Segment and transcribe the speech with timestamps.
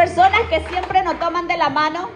[0.00, 2.08] personas que siempre nos toman de la mano.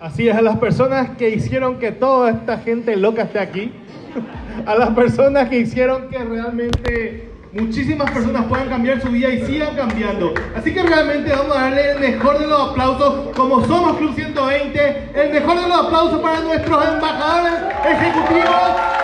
[0.00, 3.72] Así es, a las personas que hicieron que toda esta gente loca esté aquí.
[4.66, 9.74] A las personas que hicieron que realmente muchísimas personas puedan cambiar su vida y sigan
[9.74, 10.34] cambiando.
[10.54, 15.10] Así que realmente vamos a darle el mejor de los aplausos, como somos Club 120,
[15.14, 17.54] el mejor de los aplausos para nuestros embajadores
[17.88, 19.01] ejecutivos.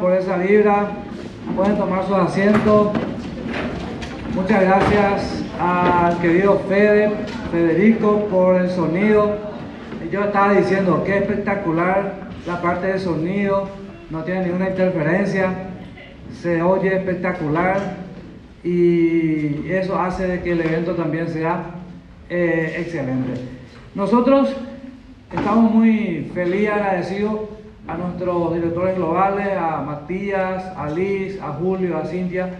[0.00, 0.88] Por esa vibra.
[1.54, 2.88] Pueden tomar sus asientos.
[4.34, 7.12] Muchas gracias al querido Fede,
[7.52, 9.36] Federico por el sonido.
[10.10, 12.14] Yo estaba diciendo que espectacular
[12.44, 13.68] la parte del sonido,
[14.10, 15.52] no tiene ninguna interferencia,
[16.40, 17.98] se oye espectacular
[18.64, 21.66] y eso hace de que el evento también sea
[22.28, 23.40] eh, excelente.
[23.94, 24.56] Nosotros
[25.32, 27.51] estamos muy felices y agradecidos
[27.86, 32.50] a nuestros directores globales, a Matías, a Liz, a Julio, a Cintia,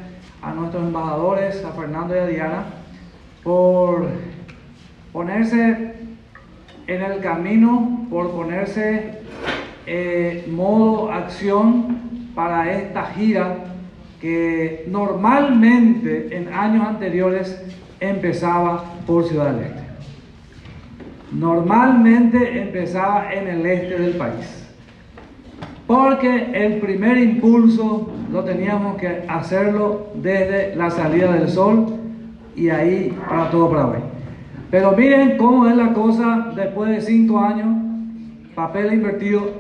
[0.42, 2.64] a nuestros embajadores, a Fernando y a Diana,
[3.44, 4.08] por
[5.12, 5.94] ponerse
[6.86, 9.20] en el camino, por ponerse
[9.86, 12.00] eh, modo acción
[12.34, 13.56] para esta gira
[14.20, 17.60] que normalmente en años anteriores
[18.00, 19.82] empezaba por Ciudad del Este.
[21.32, 24.61] Normalmente empezaba en el este del país.
[25.92, 31.84] Porque el primer impulso lo teníamos que hacerlo desde la salida del sol
[32.56, 34.00] y ahí para todo Paraguay.
[34.70, 37.76] Pero miren cómo es la cosa después de cinco años,
[38.54, 39.50] papel invertido,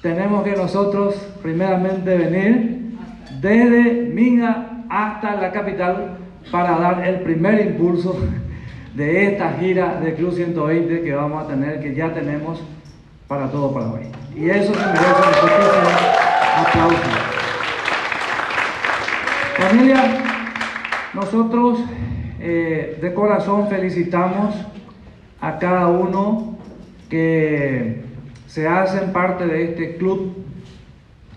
[0.00, 2.96] tenemos que nosotros primeramente venir
[3.38, 6.16] desde Minga hasta la capital
[6.50, 8.18] para dar el primer impulso
[8.94, 12.58] de esta gira de Club 120 que vamos a tener, que ya tenemos
[13.28, 14.10] para todo Paraguay.
[14.34, 15.88] Y eso se merece muchísimo
[16.56, 16.96] aplauso.
[19.58, 20.04] Familia,
[21.12, 21.78] nosotros
[22.40, 24.54] eh, de corazón felicitamos
[25.40, 26.56] a cada uno
[27.10, 28.02] que
[28.46, 30.34] se hacen parte de este club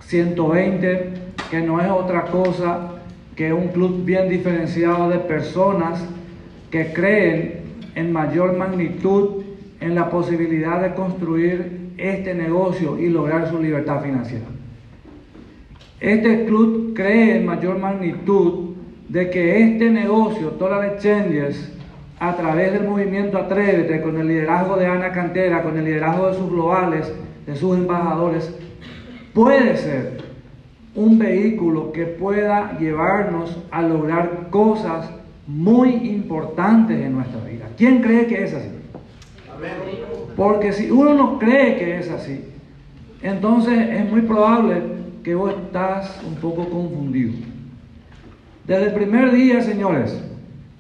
[0.02, 1.14] 120,
[1.50, 2.92] que no es otra cosa
[3.36, 6.04] que un club bien diferenciado de personas
[6.70, 7.62] que creen
[7.96, 9.44] en mayor magnitud
[9.82, 14.46] en la posibilidad de construir este negocio y lograr su libertad financiera.
[16.00, 18.72] Este club cree en mayor magnitud
[19.08, 21.72] de que este negocio, Total Exchanges,
[22.20, 26.34] a través del movimiento Atrévete, con el liderazgo de Ana Cantera, con el liderazgo de
[26.36, 27.12] sus globales,
[27.46, 28.54] de sus embajadores,
[29.34, 30.22] puede ser
[30.96, 35.10] un vehículo que pueda llevarnos a lograr cosas
[35.48, 37.68] muy importantes en nuestra vida.
[37.78, 38.70] ¿Quién cree que es así?
[40.42, 42.44] Porque si uno no cree que es así,
[43.22, 44.82] entonces es muy probable
[45.24, 47.34] que vos estás un poco confundido.
[48.66, 50.20] Desde el primer día, señores,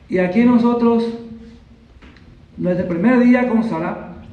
[0.10, 1.16] y aquí nosotros,
[2.58, 4.24] desde el primer día con Sara,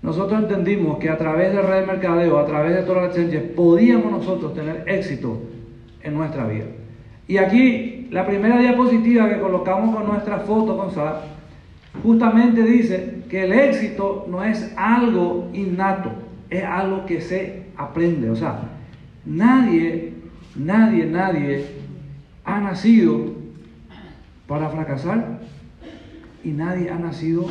[0.00, 3.50] nosotros entendimos que a través de red de mercadeo, a través de todas las exchanges,
[3.50, 5.38] podíamos nosotros tener éxito
[6.02, 6.64] en nuestra vida.
[7.28, 11.20] Y aquí, la primera diapositiva que colocamos con nuestra foto con Sara,
[12.02, 16.12] justamente dice que el éxito no es algo innato,
[16.50, 18.30] es algo que se aprende.
[18.30, 18.70] O sea,
[19.24, 20.14] nadie,
[20.56, 21.66] nadie, nadie
[22.44, 23.32] ha nacido
[24.46, 25.40] para fracasar
[26.42, 27.46] y nadie ha nacido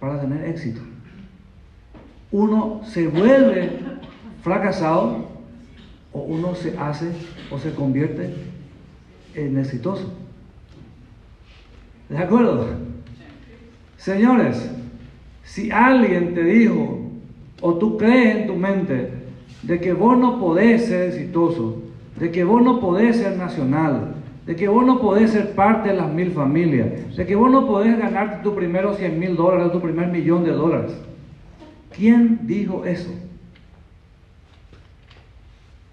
[0.00, 0.80] para tener éxito.
[2.30, 3.78] Uno se vuelve
[4.42, 5.28] fracasado
[6.12, 7.10] o uno se hace
[7.50, 8.34] o se convierte
[9.34, 10.12] en exitoso.
[12.08, 12.87] ¿De acuerdo?
[13.98, 14.70] Señores,
[15.42, 17.00] si alguien te dijo
[17.60, 19.12] o tú crees en tu mente
[19.62, 21.82] de que vos no podés ser exitoso,
[22.18, 24.14] de que vos no podés ser nacional,
[24.46, 27.66] de que vos no podés ser parte de las mil familias, de que vos no
[27.66, 30.92] podés ganarte tu primero 100 mil dólares, tu primer millón de dólares.
[31.94, 33.10] ¿Quién dijo eso?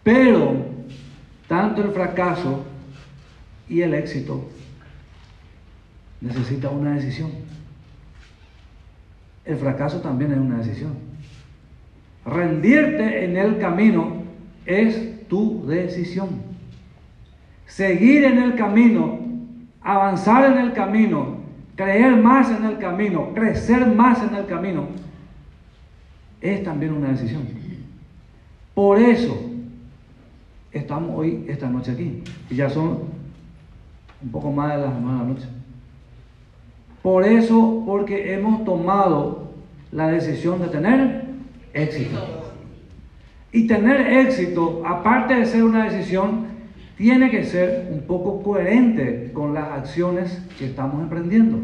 [0.03, 0.57] Pero
[1.47, 2.63] tanto el fracaso
[3.67, 4.45] y el éxito
[6.21, 7.31] necesita una decisión.
[9.45, 10.93] El fracaso también es una decisión.
[12.25, 14.23] Rendirte en el camino
[14.65, 16.29] es tu decisión.
[17.67, 19.19] Seguir en el camino,
[19.81, 21.37] avanzar en el camino,
[21.75, 24.87] creer más en el camino, crecer más en el camino,
[26.41, 27.43] es también una decisión.
[28.73, 29.39] Por eso
[30.71, 32.23] estamos hoy, esta noche aquí.
[32.49, 32.99] Y ya son
[34.21, 35.47] un poco más de las 9 de la noche.
[37.05, 39.49] Por eso, porque hemos tomado
[39.91, 41.25] la decisión de tener
[41.71, 42.17] éxito.
[43.51, 46.47] Y tener éxito, aparte de ser una decisión,
[46.97, 51.59] tiene que ser un poco coherente con las acciones que estamos emprendiendo.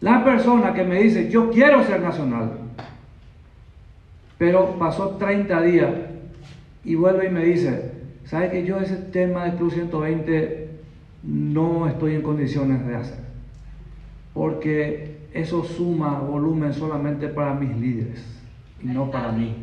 [0.00, 2.54] La persona que me dice, yo quiero ser nacional,
[4.38, 5.90] pero pasó 30 días
[6.84, 7.92] y vuelve y me dice,
[8.24, 10.68] ¿sabe que yo ese tema de Club 120
[11.22, 13.29] no estoy en condiciones de hacer?
[14.32, 18.24] Porque eso suma volumen solamente para mis líderes
[18.82, 19.54] y no para mí.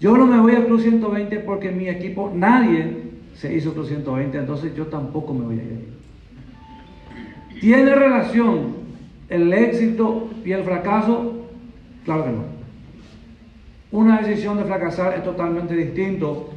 [0.00, 3.04] Yo no me voy a Club 120 porque mi equipo, nadie
[3.34, 5.96] se hizo Club 120, entonces yo tampoco me voy a ir.
[7.60, 8.74] ¿Tiene relación
[9.28, 11.46] el éxito y el fracaso?
[12.04, 12.44] Claro que no.
[13.92, 16.50] Una decisión de fracasar es totalmente distinto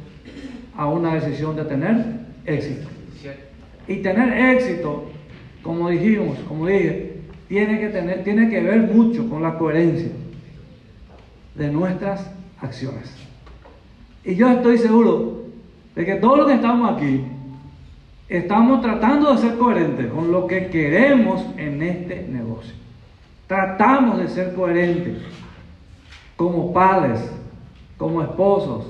[0.76, 2.04] a una decisión de tener
[2.44, 2.88] éxito.
[3.88, 5.09] Y tener éxito,
[5.62, 10.10] como dijimos, como dije, tiene que, tener, tiene que ver mucho con la coherencia
[11.54, 12.30] de nuestras
[12.60, 13.12] acciones.
[14.24, 15.44] Y yo estoy seguro
[15.94, 17.24] de que todos los que estamos aquí
[18.28, 22.74] estamos tratando de ser coherentes con lo que queremos en este negocio.
[23.46, 25.18] Tratamos de ser coherentes
[26.36, 27.20] como padres,
[27.98, 28.86] como esposos,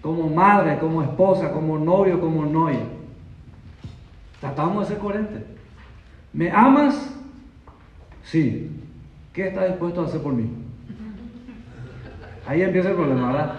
[0.00, 2.80] como madre, como esposa, como novio, como novia.
[4.40, 5.42] Tratamos de ser coherentes.
[6.32, 7.14] ¿Me amas?
[8.24, 8.70] Sí.
[9.32, 10.50] ¿Qué estás dispuesto a hacer por mí?
[12.46, 13.54] Ahí empieza el problema, ¿verdad?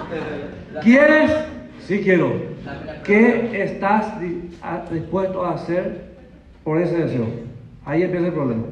[0.82, 1.32] ¿Quieres?
[1.80, 2.32] Sí quiero.
[3.04, 4.14] ¿Qué estás
[4.90, 6.14] dispuesto a hacer
[6.62, 7.26] por ese deseo?
[7.84, 8.62] Ahí empieza el problema.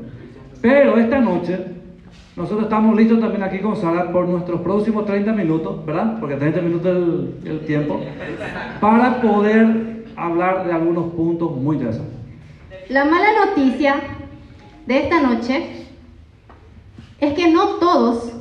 [0.61, 1.59] Pero esta noche
[2.37, 6.19] nosotros estamos listos también aquí con Sara por nuestros próximos 30 minutos, ¿verdad?
[6.19, 6.97] Porque 30 minutos
[7.45, 8.01] es el, tiempo,
[8.81, 12.22] para poder hablar de algunos puntos muy interesantes.
[12.89, 13.97] La mala noticia
[14.87, 15.87] de esta noche
[17.21, 18.33] es que no todos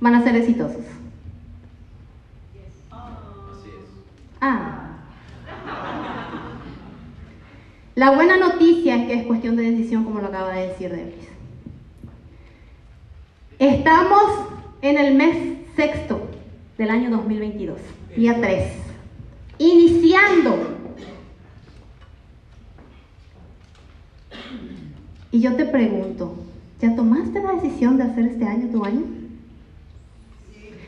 [0.00, 0.84] van a ser exitosos.
[4.40, 4.82] Ah.
[7.94, 11.28] La buena noticia es que es cuestión de decisión, como lo acaba de decir Debris.
[13.58, 14.22] Estamos
[14.80, 16.28] en el mes sexto
[16.78, 17.78] del año 2022,
[18.16, 18.72] día 3,
[19.58, 20.81] iniciando.
[25.32, 26.34] Y yo te pregunto,
[26.78, 29.02] ¿ya tomaste la decisión de hacer este año tu año?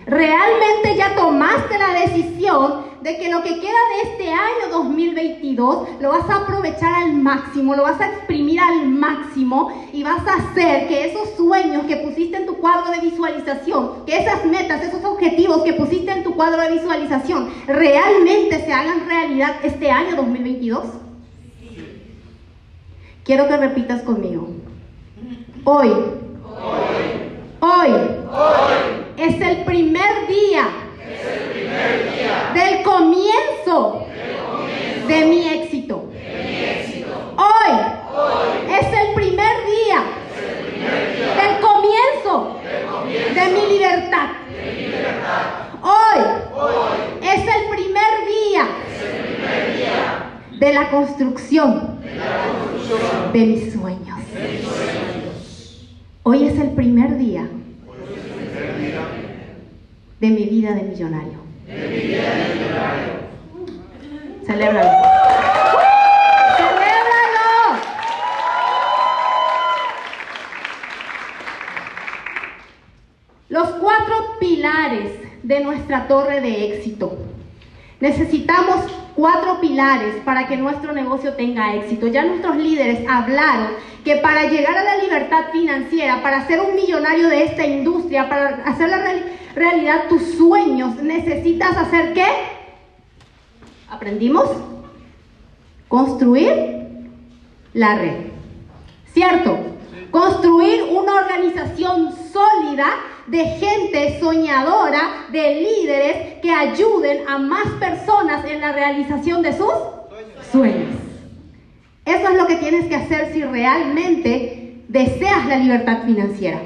[0.06, 6.10] ¿Realmente ya tomaste la decisión de que lo que queda de este año 2022 lo
[6.10, 10.88] vas a aprovechar al máximo, lo vas a exprimir al máximo y vas a hacer
[10.88, 15.62] que esos sueños que pusiste en tu cuadro de visualización, que esas metas, esos objetivos
[15.62, 21.03] que pusiste en tu cuadro de visualización realmente se hagan realidad este año 2022?
[23.24, 24.48] Quiero que repitas conmigo.
[25.64, 25.90] Hoy.
[27.60, 27.90] Hoy.
[29.16, 30.68] Es el primer día.
[32.52, 34.06] Del comienzo.
[35.08, 36.04] De mi éxito.
[37.38, 37.72] Hoy.
[38.68, 40.02] Es el primer día.
[41.40, 42.60] Del comienzo.
[43.34, 44.28] De mi libertad.
[45.80, 46.20] Hoy.
[47.22, 48.68] Es el primer día.
[50.58, 51.93] De la construcción.
[53.32, 54.18] De mis sueños.
[56.22, 57.48] Hoy es el primer día
[60.20, 61.38] de mi vida de millonario.
[64.46, 64.90] Celébralo.
[66.56, 67.80] Celébralo.
[73.48, 75.10] Los cuatro pilares
[75.42, 77.16] de nuestra torre de éxito.
[78.00, 78.76] Necesitamos
[79.14, 82.06] cuatro pilares para que nuestro negocio tenga éxito.
[82.08, 83.68] Ya nuestros líderes hablaron
[84.04, 88.62] que para llegar a la libertad financiera, para ser un millonario de esta industria, para
[88.66, 89.24] hacer la real-
[89.54, 92.26] realidad tus sueños, necesitas hacer qué?
[93.88, 94.50] ¿Aprendimos?
[95.88, 96.52] Construir
[97.72, 98.16] la red.
[99.12, 99.56] ¿Cierto?
[100.10, 102.86] Construir una organización sólida
[103.26, 109.72] de gente soñadora, de líderes que ayuden a más personas en la realización de sus
[110.50, 110.90] sueños.
[112.04, 116.60] Eso es lo que tienes que hacer si realmente deseas la libertad financiera.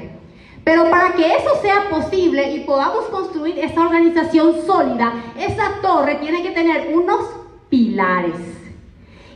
[0.65, 6.43] Pero para que eso sea posible y podamos construir esa organización sólida, esa torre tiene
[6.43, 7.25] que tener unos
[7.69, 8.58] pilares.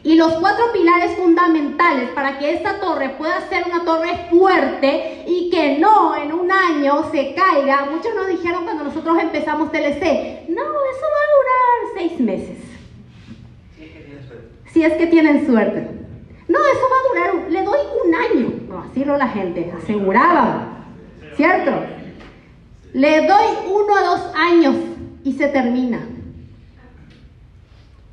[0.04, 5.50] Y los cuatro pilares fundamentales para que esta torre pueda ser una torre fuerte y
[5.50, 7.86] que no en un año se caiga.
[7.90, 12.58] Muchos nos dijeron cuando nosotros empezamos TLC, no, eso va a durar seis meses.
[14.74, 15.88] Si es que tienen suerte.
[16.50, 18.54] No, eso va a durar, le doy un año.
[18.68, 20.84] No, así no la gente, aseguraban.
[21.38, 21.72] ¿Cierto?
[22.92, 24.76] Le doy uno o dos años
[25.24, 26.00] y se termina.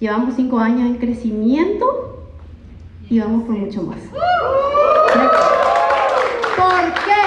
[0.00, 2.24] Llevamos cinco años en crecimiento
[3.10, 3.98] y vamos por mucho más.
[6.56, 7.22] ¿Por qué?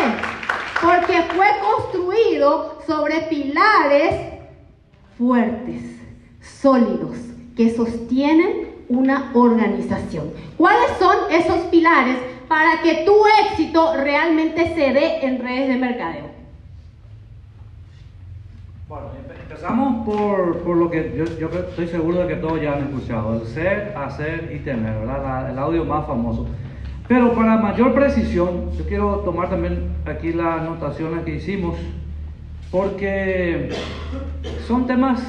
[0.81, 4.15] Porque fue construido sobre pilares
[5.19, 5.83] fuertes,
[6.41, 7.15] sólidos,
[7.55, 10.33] que sostienen una organización.
[10.57, 13.13] ¿Cuáles son esos pilares para que tu
[13.51, 16.25] éxito realmente se dé en redes de mercadeo?
[18.89, 19.22] Bueno,
[19.63, 23.47] empezamos por, por lo que yo, estoy seguro de que todos ya han escuchado, el
[23.47, 25.51] ser, hacer y tener, ¿verdad?
[25.51, 26.47] El audio más famoso.
[27.07, 31.77] Pero para mayor precisión, yo quiero tomar también aquí las anotaciones que hicimos,
[32.71, 33.69] porque
[34.67, 35.21] son temas,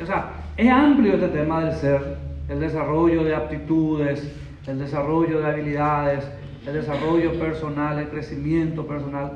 [0.00, 2.16] o sea, es amplio este tema del ser,
[2.48, 4.32] el desarrollo de aptitudes,
[4.68, 6.30] el desarrollo de habilidades,
[6.64, 9.32] el desarrollo personal, el crecimiento personal.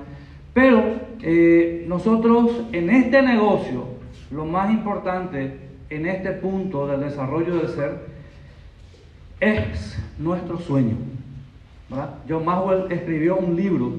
[0.53, 0.85] Pero
[1.23, 3.94] eh, nosotros en este negocio,
[4.35, 5.61] lo más importante
[5.91, 8.07] en este punto del desarrollo del ser
[9.39, 10.97] es nuestro sueño.
[12.29, 13.93] John Maxwell escribió un libro,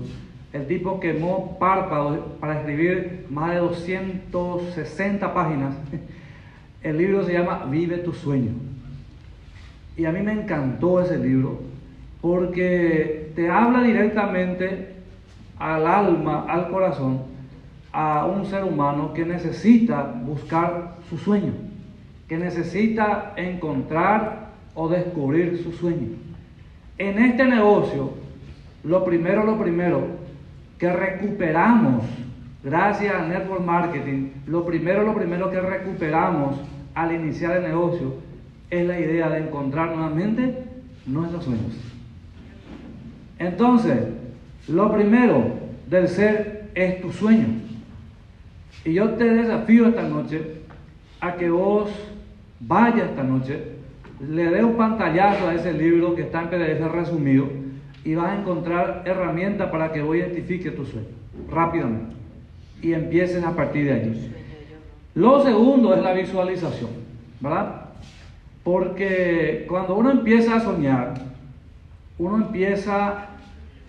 [0.51, 5.75] el tipo quemó párpados para escribir más de 260 páginas.
[6.83, 8.51] El libro se llama Vive tu sueño.
[9.97, 11.61] Y a mí me encantó ese libro
[12.21, 14.95] porque te habla directamente
[15.57, 17.34] al alma, al corazón,
[17.95, 21.53] a un ser humano que necesita buscar su sueño,
[22.27, 26.09] que necesita encontrar o descubrir su sueño.
[26.97, 28.11] En este negocio,
[28.83, 30.07] lo primero, lo primero
[30.77, 32.03] que recuperamos,
[32.61, 36.57] gracias al network marketing, lo primero, lo primero que recuperamos
[36.95, 38.15] al iniciar el negocio
[38.69, 40.65] es la idea de encontrar nuevamente
[41.05, 41.77] nuestros sueños.
[43.39, 43.99] Entonces,
[44.67, 45.45] lo primero
[45.89, 47.64] del ser es tu sueño.
[48.85, 50.61] Y yo te desafío esta noche
[51.19, 51.89] a que vos
[52.59, 53.59] vayas esta noche,
[54.29, 57.47] le dé un pantallazo a ese libro que está en PDF resumido
[58.03, 61.07] y vas a encontrar herramientas para que vos identifiques tu sueño
[61.49, 62.15] rápidamente
[62.81, 64.31] y empieces a partir de allí.
[65.15, 66.91] Lo segundo es la visualización,
[67.39, 67.85] ¿verdad?
[68.63, 71.15] Porque cuando uno empieza a soñar,
[72.19, 73.29] uno empieza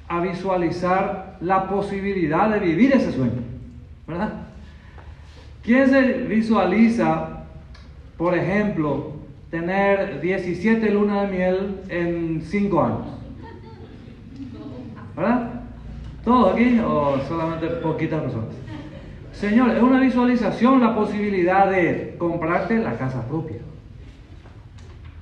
[0.09, 3.43] a visualizar la posibilidad de vivir ese sueño,
[4.07, 4.46] ¿verdad?
[5.67, 7.41] ¿Quién se visualiza,
[8.17, 9.15] por ejemplo,
[9.51, 13.07] tener 17 lunas de miel en 5 años?
[15.17, 15.65] ¿Verdad?
[16.25, 18.55] ¿Todo aquí o solamente poquitas personas?
[19.33, 23.59] Señor, es una visualización la posibilidad de comprarte la casa propia.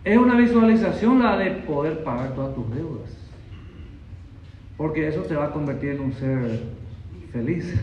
[0.04, 3.10] Es una visualización la de poder pagar todas tus deudas.
[4.76, 6.60] Porque eso te va a convertir en un ser
[7.32, 7.74] feliz,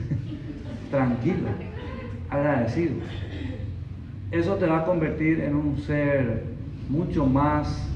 [0.91, 1.49] tranquilo,
[2.31, 2.95] agradecido.
[4.31, 6.45] Eso te va a convertir en un ser
[6.89, 7.87] mucho más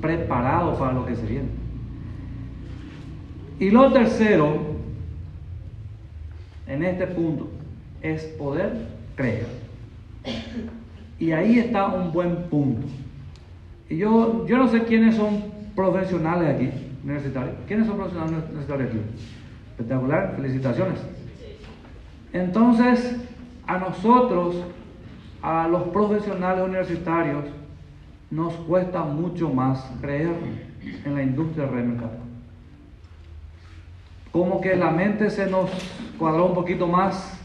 [0.00, 1.48] preparado para lo que se viene.
[3.58, 4.76] Y lo tercero,
[6.66, 7.48] en este punto,
[8.02, 9.46] es poder creer.
[11.18, 12.86] Y ahí está un buen punto.
[13.88, 15.44] Y yo, yo no sé quiénes son
[15.74, 16.70] profesionales aquí,
[17.02, 17.54] universitarios.
[17.66, 19.00] ¿Quiénes son profesionales universitarios aquí?
[19.70, 20.98] Espectacular, felicitaciones.
[22.32, 23.16] Entonces,
[23.66, 24.56] a nosotros,
[25.42, 27.44] a los profesionales universitarios,
[28.30, 30.34] nos cuesta mucho más creer
[31.04, 32.10] en la industria del.
[34.32, 35.70] Como que la mente se nos
[36.18, 37.40] cuadró un poquito más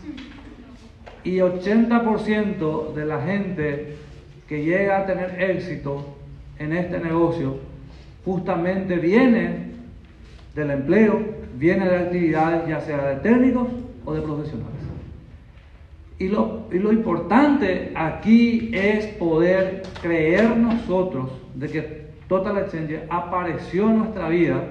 [1.23, 3.97] y 80% de la gente
[4.47, 6.15] que llega a tener éxito
[6.57, 7.57] en este negocio
[8.25, 9.69] justamente viene
[10.55, 11.19] del empleo,
[11.55, 13.67] viene de actividades ya sea de técnicos
[14.05, 14.78] o de profesionales.
[16.19, 24.27] Y lo, importante aquí es poder creer nosotros de que Total Exchange apareció en nuestra
[24.27, 24.61] vida,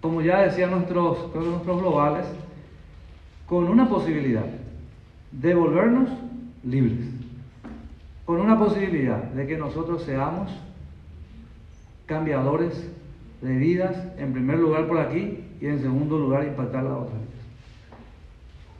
[0.00, 2.24] como ya decían nuestros, nuestros globales,
[3.46, 4.46] con una posibilidad
[5.30, 6.08] de volvernos
[6.64, 7.06] libres,
[8.24, 10.50] con una posibilidad de que nosotros seamos
[12.06, 12.90] cambiadores
[13.42, 17.37] de vidas, en primer lugar por aquí y en segundo lugar impactar a otras vidas.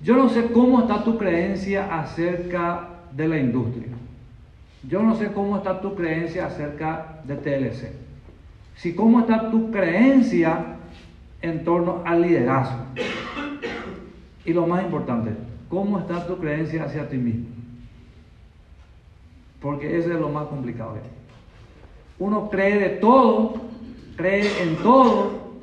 [0.02, 3.88] Yo no sé cómo está tu creencia acerca de la industria.
[4.88, 7.92] Yo no sé cómo está tu creencia acerca de TLC.
[8.76, 10.76] Si cómo está tu creencia
[11.42, 12.84] en torno al liderazgo.
[14.44, 15.32] Y lo más importante,
[15.68, 17.46] cómo está tu creencia hacia ti mismo.
[19.60, 20.96] Porque eso es lo más complicado.
[22.20, 23.54] Uno cree de todo,
[24.16, 25.58] cree en todo,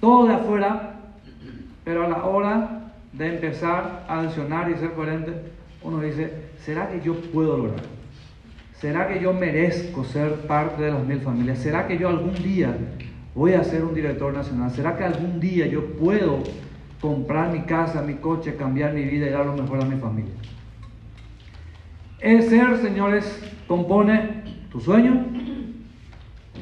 [0.00, 1.00] todo de afuera,
[1.84, 2.81] pero a la hora
[3.12, 5.32] de empezar a accionar y ser coherente,
[5.82, 7.84] uno dice, ¿será que yo puedo lograr?
[8.80, 11.58] ¿Será que yo merezco ser parte de las mil familias?
[11.58, 12.76] ¿Será que yo algún día
[13.34, 14.70] voy a ser un director nacional?
[14.70, 16.42] ¿Será que algún día yo puedo
[17.00, 20.32] comprar mi casa, mi coche, cambiar mi vida y dar lo mejor a mi familia?
[22.18, 25.26] El ser, señores, compone tu sueño,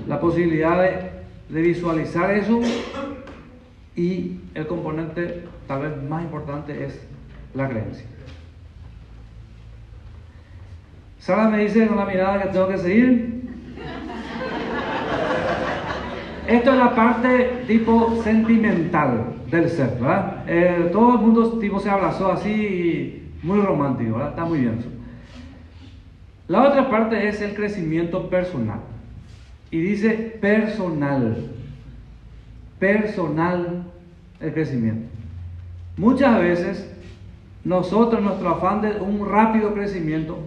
[0.08, 2.60] la posibilidad de, de visualizar eso
[3.94, 7.00] y el componente tal vez más importante es
[7.54, 8.04] la creencia.
[11.20, 13.48] Sara me dice con la mirada que tengo que seguir.
[16.48, 20.42] Esto es la parte tipo sentimental del ser, ¿verdad?
[20.48, 24.30] Eh, todo el mundo tipo se abrazó así, muy romántico, ¿verdad?
[24.30, 24.88] Está muy bien eso.
[26.48, 28.80] La otra parte es el crecimiento personal.
[29.70, 31.48] Y dice personal.
[32.80, 33.84] Personal
[34.40, 35.09] el crecimiento.
[36.00, 36.90] Muchas veces
[37.62, 40.38] nosotros, nuestro afán de un rápido crecimiento,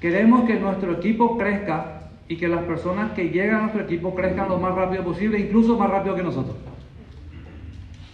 [0.00, 4.48] queremos que nuestro equipo crezca y que las personas que llegan a nuestro equipo crezcan
[4.48, 6.56] lo más rápido posible, incluso más rápido que nosotros.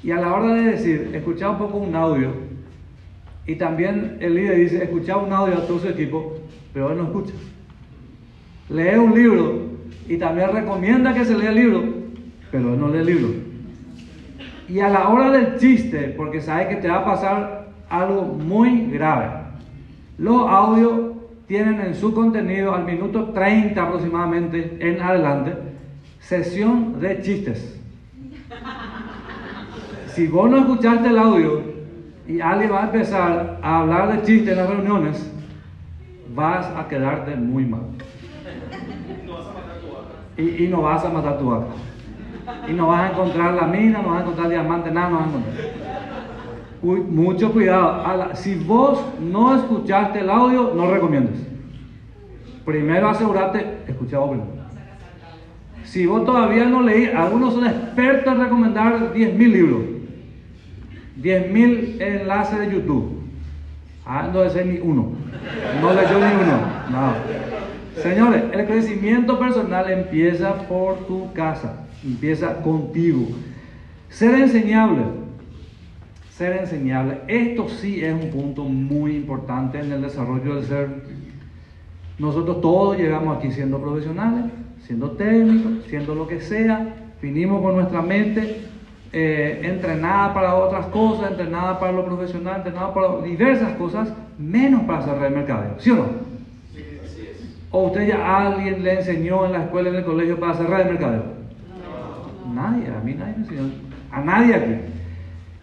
[0.03, 2.33] Y a la hora de decir, escuchar un poco un audio,
[3.46, 6.38] y también el líder dice, escuchar un audio a todo su equipo,
[6.74, 7.35] pero él no escucha.
[8.68, 9.62] Lee un libro
[10.09, 11.85] y también recomienda que se lea el libro,
[12.50, 13.29] pero él no lee el libro.
[14.71, 18.87] Y a la hora del chiste, porque sabe que te va a pasar algo muy
[18.87, 19.29] grave,
[20.17, 21.17] los audios
[21.49, 25.55] tienen en su contenido al minuto 30 aproximadamente en adelante
[26.21, 27.81] sesión de chistes.
[30.15, 31.63] Si vos no escuchaste el audio
[32.29, 35.33] y alguien va a empezar a hablar de chistes en las reuniones,
[36.33, 37.81] vas a quedarte muy mal.
[40.37, 41.89] Y, y no vas a matar tu vaca.
[42.68, 45.26] Y no vas a encontrar la mina, no vas a encontrar diamante, nada, no vas
[45.26, 45.55] a encontrar.
[47.11, 48.31] Mucho cuidado.
[48.35, 51.46] Si vos no escuchaste el audio, no recomiendes.
[52.64, 54.61] Primero asegúrate, escuchado primero.
[55.85, 59.81] Si vos todavía no leí, algunos son expertos en recomendar 10.000 libros,
[61.20, 63.20] 10.000 enlaces de YouTube.
[64.07, 65.12] Ah, no ser ni uno.
[65.81, 66.59] No leyó ni uno.
[66.90, 68.00] No.
[68.03, 73.29] Señores, el crecimiento personal empieza por tu casa, empieza contigo.
[74.09, 75.03] Ser enseñable,
[76.31, 77.21] ser enseñable.
[77.29, 80.89] Esto sí es un punto muy importante en el desarrollo del ser.
[82.19, 84.51] Nosotros todos llegamos aquí siendo profesionales,
[84.87, 86.95] siendo técnicos, siendo lo que sea.
[87.23, 88.63] Vinimos con nuestra mente
[89.13, 94.99] eh, entrenada para otras cosas, entrenada para lo profesional, entrenada para diversas cosas, menos para
[94.99, 95.75] hacer red mercadeo.
[95.79, 96.31] ¿Sí o no?
[97.73, 100.87] ¿O usted ya alguien le enseñó en la escuela, en el colegio para hacer red
[100.87, 101.39] mercadeo?
[102.51, 103.71] Nadie, a mí nadie me enseñó.
[104.11, 104.75] a nadie aquí.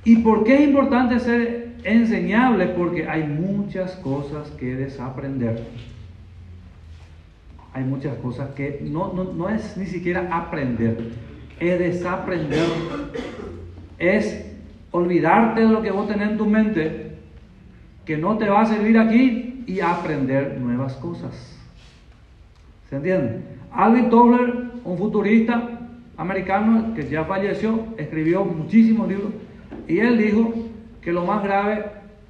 [0.06, 2.68] ¿Y por qué es importante ser enseñable?
[2.68, 5.68] Porque hay muchas cosas que desaprender.
[7.74, 11.12] Hay muchas cosas que no, no, no es ni siquiera aprender,
[11.60, 12.68] es desaprender.
[14.00, 14.46] Es
[14.92, 17.18] olvidarte de lo que vos tenés en tu mente,
[18.06, 21.60] que no te va a servir aquí, y aprender nuevas cosas.
[22.90, 23.42] ¿Se entiende?
[23.72, 25.77] Alvin Tobler, un futurista
[26.18, 29.32] americano que ya falleció, escribió muchísimos libros
[29.88, 30.54] y él dijo
[31.02, 31.86] que lo más grave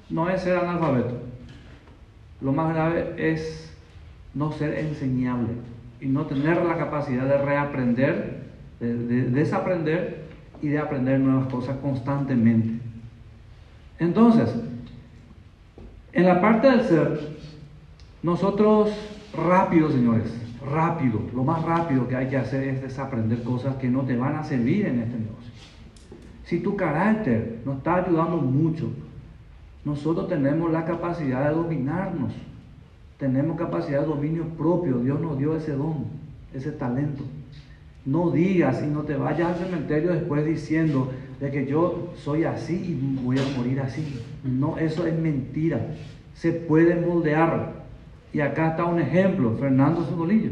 [0.09, 1.21] no es ser analfabeto,
[2.41, 3.73] lo más grave es
[4.33, 5.49] no ser enseñable
[5.99, 8.43] y no tener la capacidad de reaprender,
[8.79, 10.27] de, de desaprender
[10.61, 12.79] y de aprender nuevas cosas constantemente.
[13.99, 14.53] Entonces,
[16.13, 17.37] en la parte del ser,
[18.21, 18.91] nosotros
[19.33, 20.31] rápido, señores,
[20.69, 24.35] rápido, lo más rápido que hay que hacer es desaprender cosas que no te van
[24.35, 25.51] a servir en este negocio.
[26.45, 28.89] Si tu carácter nos está ayudando mucho,
[29.83, 32.33] nosotros tenemos la capacidad de dominarnos,
[33.17, 36.05] tenemos capacidad de dominio propio, Dios nos dio ese don,
[36.53, 37.23] ese talento.
[38.05, 42.73] No digas y no te vayas al cementerio después diciendo de que yo soy así
[42.73, 44.21] y voy a morir así.
[44.45, 45.79] No, eso es mentira.
[46.33, 47.76] Se puede moldear.
[48.37, 50.51] Y acá está un ejemplo, Fernando Zugolillo.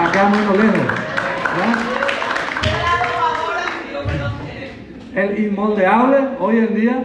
[0.00, 0.80] Acá muy lejos.
[5.14, 7.04] El inmoldeable hoy en día,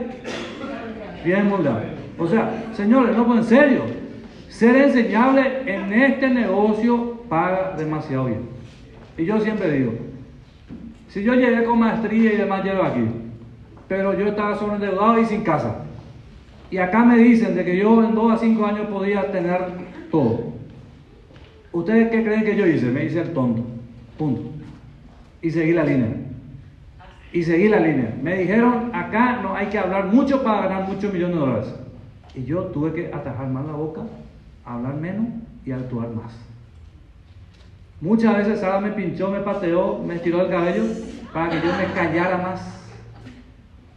[1.25, 1.87] bien moldeable.
[2.17, 3.81] O sea, señores, no, pues en serio,
[4.47, 8.47] ser enseñable en este negocio paga demasiado bien.
[9.17, 9.91] Y yo siempre digo,
[11.09, 13.09] si yo llegué con maestría y demás llego aquí,
[13.89, 15.83] pero yo estaba sobreendeudado y sin casa,
[16.71, 19.59] y acá me dicen de que yo en 2 a 5 años podía tener
[20.09, 20.53] todo.
[21.73, 22.85] ¿Ustedes qué creen que yo hice?
[22.87, 23.63] Me hice el tonto.
[24.17, 24.43] Punto.
[25.41, 26.15] Y seguí la línea.
[27.33, 28.15] Y seguí la línea.
[28.23, 31.75] Me dijeron, acá no hay que hablar mucho para ganar muchos millones de dólares.
[32.35, 34.03] Y yo tuve que atajar más la boca,
[34.63, 35.27] hablar menos
[35.65, 36.33] y actuar más.
[37.99, 40.83] Muchas veces Sara me pinchó, me pateó, me estiró el cabello
[41.33, 42.61] para que yo me callara más.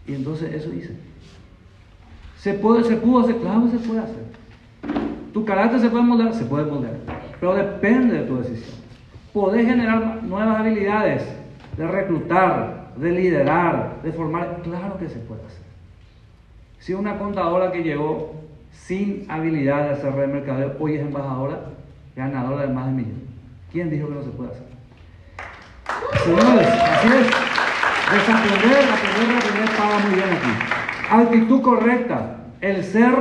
[0.07, 0.97] Y entonces eso hice.
[2.45, 4.23] Se, puede, se pudo hacer, claro se puede hacer.
[5.33, 6.93] Tu carácter se puede moldear, se puede moldear.
[7.41, 8.77] Pero depende de tu decisión.
[9.33, 11.27] Podés generar nuevas habilidades
[11.79, 14.61] de reclutar, de liderar, de formar.
[14.63, 15.63] Claro que se puede hacer.
[16.81, 18.35] Si una contadora que llegó
[18.73, 21.61] sin habilidad de hacer red mercadeo hoy es embajadora,
[22.15, 23.23] ganadora de más de millón.
[23.73, 24.67] ¿Quién dijo que no se puede hacer?
[26.23, 27.27] Señores, así es.
[28.13, 30.75] Desaprender, aprender, aprender paga muy bien aquí.
[31.11, 32.34] Actitud correcta.
[32.65, 33.13] El ser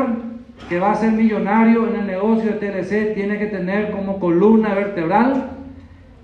[0.69, 4.73] que va a ser millonario en el negocio de TLC tiene que tener como columna
[4.73, 5.49] vertebral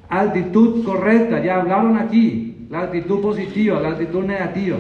[0.08, 1.44] actitud correcta.
[1.44, 2.66] Ya hablaron aquí.
[2.70, 4.78] La actitud positiva, la actitud negativa.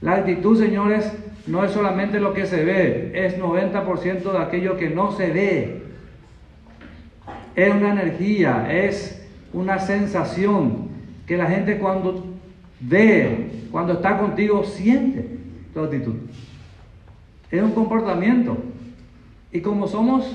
[0.00, 1.12] La actitud, señores,
[1.46, 5.82] no es solamente lo que se ve, es 90% de aquello que no se ve.
[7.54, 10.88] Es una energía, es una sensación
[11.28, 12.24] que la gente cuando
[12.80, 15.38] ve, cuando está contigo, siente
[15.72, 16.14] tu actitud.
[17.52, 18.56] Es un comportamiento.
[19.52, 20.26] Y como somos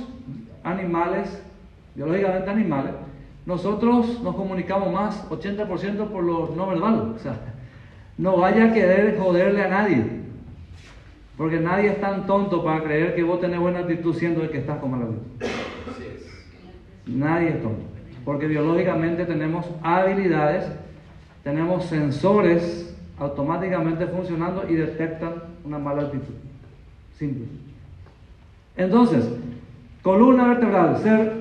[0.63, 1.41] animales,
[1.95, 2.91] biológicamente animales,
[3.47, 7.13] nosotros nos comunicamos más 80% por lo no verbal.
[7.15, 7.39] O sea,
[8.19, 10.06] no vaya a querer joderle a nadie.
[11.36, 14.60] Porque nadie es tan tonto para creer que vos tenés buena actitud siendo el que
[14.60, 15.47] estás con mala actitud.
[17.08, 17.82] Nadie es tonto.
[18.25, 20.71] Porque biológicamente tenemos habilidades,
[21.43, 26.46] tenemos sensores automáticamente funcionando y detectan una mala actitud.
[27.17, 27.45] Simple.
[28.75, 29.27] Entonces,
[30.03, 31.34] columna vertebral, ser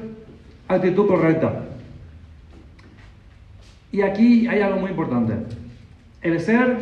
[0.68, 1.64] actitud correcta.
[3.92, 5.34] Y aquí hay algo muy importante.
[6.22, 6.78] El ser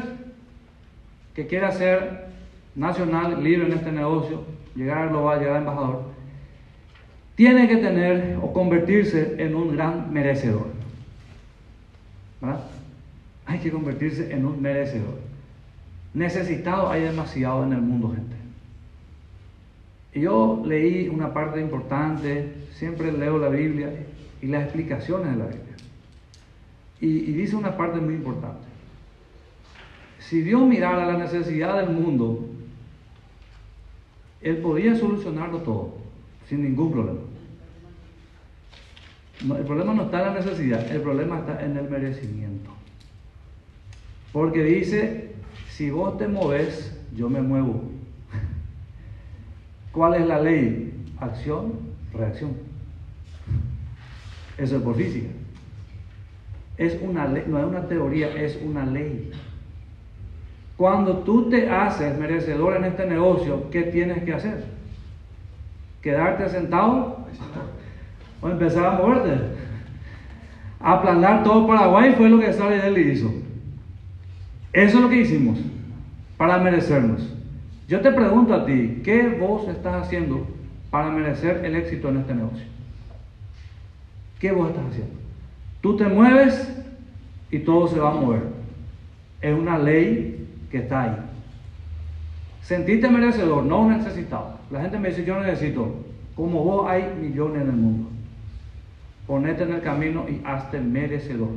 [1.35, 2.26] que quiera ser
[2.74, 6.02] nacional, libre en este negocio, llegar a global, llegar a embajador,
[7.35, 10.68] tiene que tener o convertirse en un gran merecedor.
[12.40, 12.61] ¿Verdad?
[13.46, 15.18] Hay que convertirse en un merecedor.
[16.14, 18.43] Necesitado hay demasiado en el mundo, gente.
[20.14, 23.90] Yo leí una parte importante, siempre leo la Biblia
[24.40, 25.74] y las explicaciones de la Biblia.
[27.00, 28.66] Y, y dice una parte muy importante.
[30.20, 32.48] Si Dios mirara la necesidad del mundo,
[34.40, 35.96] Él podía solucionarlo todo,
[36.48, 37.20] sin ningún problema.
[39.44, 42.70] No, el problema no está en la necesidad, el problema está en el merecimiento.
[44.33, 45.33] Porque dice,
[45.68, 47.93] si vos te moves, yo me muevo.
[49.94, 50.92] ¿Cuál es la ley?
[51.20, 51.74] Acción,
[52.12, 52.52] reacción.
[54.59, 55.28] Eso es por física.
[56.76, 59.30] Es una ley, no es una teoría, es una ley.
[60.76, 64.64] Cuando tú te haces merecedor en este negocio, ¿qué tienes que hacer?
[66.02, 67.24] ¿Quedarte sentado?
[68.40, 69.54] O empezar a moverte.
[70.80, 73.33] Aplanar todo Paraguay fue lo que Sara y él hizo.
[74.72, 75.59] Eso es lo que hicimos
[76.37, 77.35] para merecernos.
[77.88, 80.46] Yo te pregunto a ti, ¿qué vos estás haciendo
[80.90, 82.64] para merecer el éxito en este negocio?
[84.38, 85.14] ¿Qué vos estás haciendo?
[85.80, 86.82] Tú te mueves
[87.50, 88.42] y todo se va a mover.
[89.42, 91.16] Es una ley que está ahí.
[92.62, 94.58] Sentiste merecedor, no necesitado.
[94.70, 95.94] La gente me dice, yo necesito.
[96.34, 98.08] Como vos hay millones en el mundo.
[99.26, 101.50] Ponete en el camino y hazte merecedor.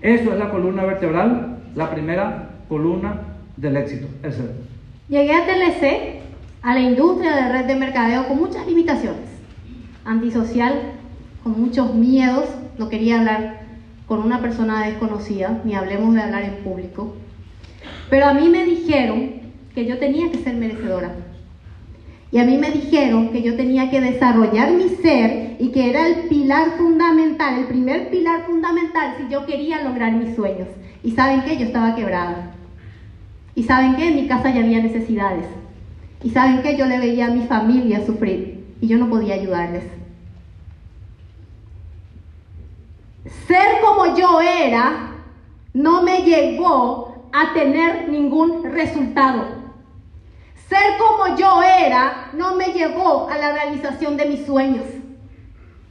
[0.00, 3.20] Eso es la columna vertebral, la primera columna
[3.56, 4.06] del éxito.
[4.22, 4.63] Ese.
[5.06, 6.22] Llegué a TLC,
[6.62, 9.28] a la industria de red de mercadeo, con muchas limitaciones.
[10.02, 10.92] Antisocial,
[11.42, 12.46] con muchos miedos,
[12.78, 13.60] no quería hablar
[14.06, 17.16] con una persona desconocida, ni hablemos de hablar en público.
[18.08, 19.42] Pero a mí me dijeron
[19.74, 21.14] que yo tenía que ser merecedora.
[22.32, 26.08] Y a mí me dijeron que yo tenía que desarrollar mi ser y que era
[26.08, 30.68] el pilar fundamental, el primer pilar fundamental si yo quería lograr mis sueños.
[31.02, 32.54] Y saben qué, yo estaba quebrada.
[33.54, 35.46] Y saben qué, en mi casa ya había necesidades.
[36.22, 39.84] Y saben qué, yo le veía a mi familia sufrir y yo no podía ayudarles.
[43.46, 45.12] Ser como yo era
[45.72, 49.44] no me llevó a tener ningún resultado.
[50.68, 54.84] Ser como yo era no me llevó a la realización de mis sueños.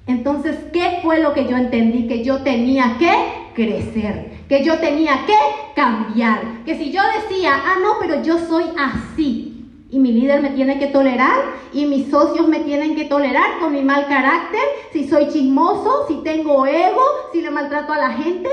[0.07, 2.07] Entonces, ¿qué fue lo que yo entendí?
[2.07, 3.13] Que yo tenía que
[3.53, 5.35] crecer, que yo tenía que
[5.75, 10.51] cambiar, que si yo decía, ah, no, pero yo soy así, y mi líder me
[10.51, 11.41] tiene que tolerar,
[11.73, 14.61] y mis socios me tienen que tolerar con mi mal carácter,
[14.91, 18.47] si soy chismoso, si tengo ego, si le maltrato a la gente,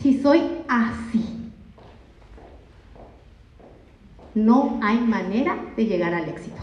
[0.00, 1.24] si soy así.
[4.34, 6.60] No hay manera de llegar al éxito.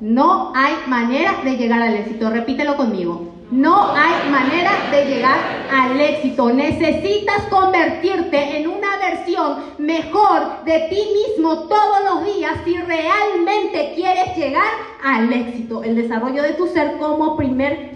[0.00, 2.28] No hay manera de llegar al éxito.
[2.28, 3.31] Repítelo conmigo.
[3.52, 5.36] No hay manera de llegar
[5.70, 6.50] al éxito.
[6.54, 14.34] Necesitas convertirte en una versión mejor de ti mismo todos los días si realmente quieres
[14.38, 14.64] llegar
[15.04, 15.84] al éxito.
[15.84, 17.90] El desarrollo de tu ser como primer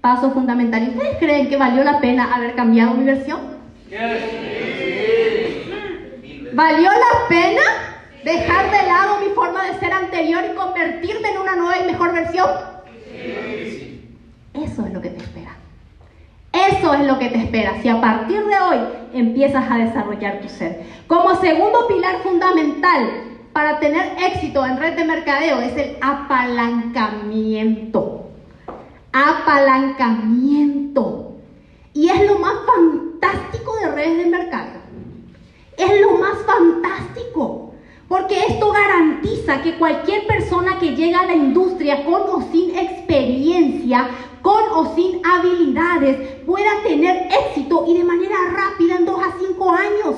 [0.00, 0.82] paso fundamental.
[0.82, 3.38] ¿Y ustedes creen que valió la pena haber cambiado mi versión?
[6.52, 7.62] ¿Valió la pena
[8.24, 12.12] dejar de lado mi forma de ser anterior y convertirme en una nueva y mejor
[12.12, 12.48] versión?
[14.54, 15.56] Eso es lo que te espera.
[16.52, 18.78] Eso es lo que te espera si a partir de hoy
[19.12, 20.82] empiezas a desarrollar tu ser.
[21.06, 23.08] Como segundo pilar fundamental
[23.52, 28.30] para tener éxito en red de mercadeo es el apalancamiento.
[29.12, 31.36] Apalancamiento.
[31.94, 34.80] Y es lo más fantástico de redes de mercadeo.
[35.76, 37.74] Es lo más fantástico.
[38.08, 44.10] Porque esto garantiza que cualquier persona que llega a la industria con o sin experiencia,
[44.42, 49.70] con o sin habilidades, pueda tener éxito y de manera rápida en dos a cinco
[49.70, 50.16] años.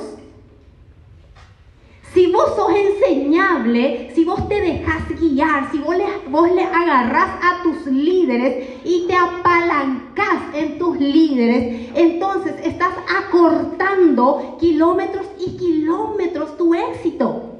[2.14, 7.30] Si vos sos enseñable, si vos te dejas guiar, si vos le, vos le agarrás
[7.42, 16.58] a tus líderes y te apalancás en tus líderes, entonces estás acortando kilómetros y kilómetros
[16.58, 17.51] tu éxito.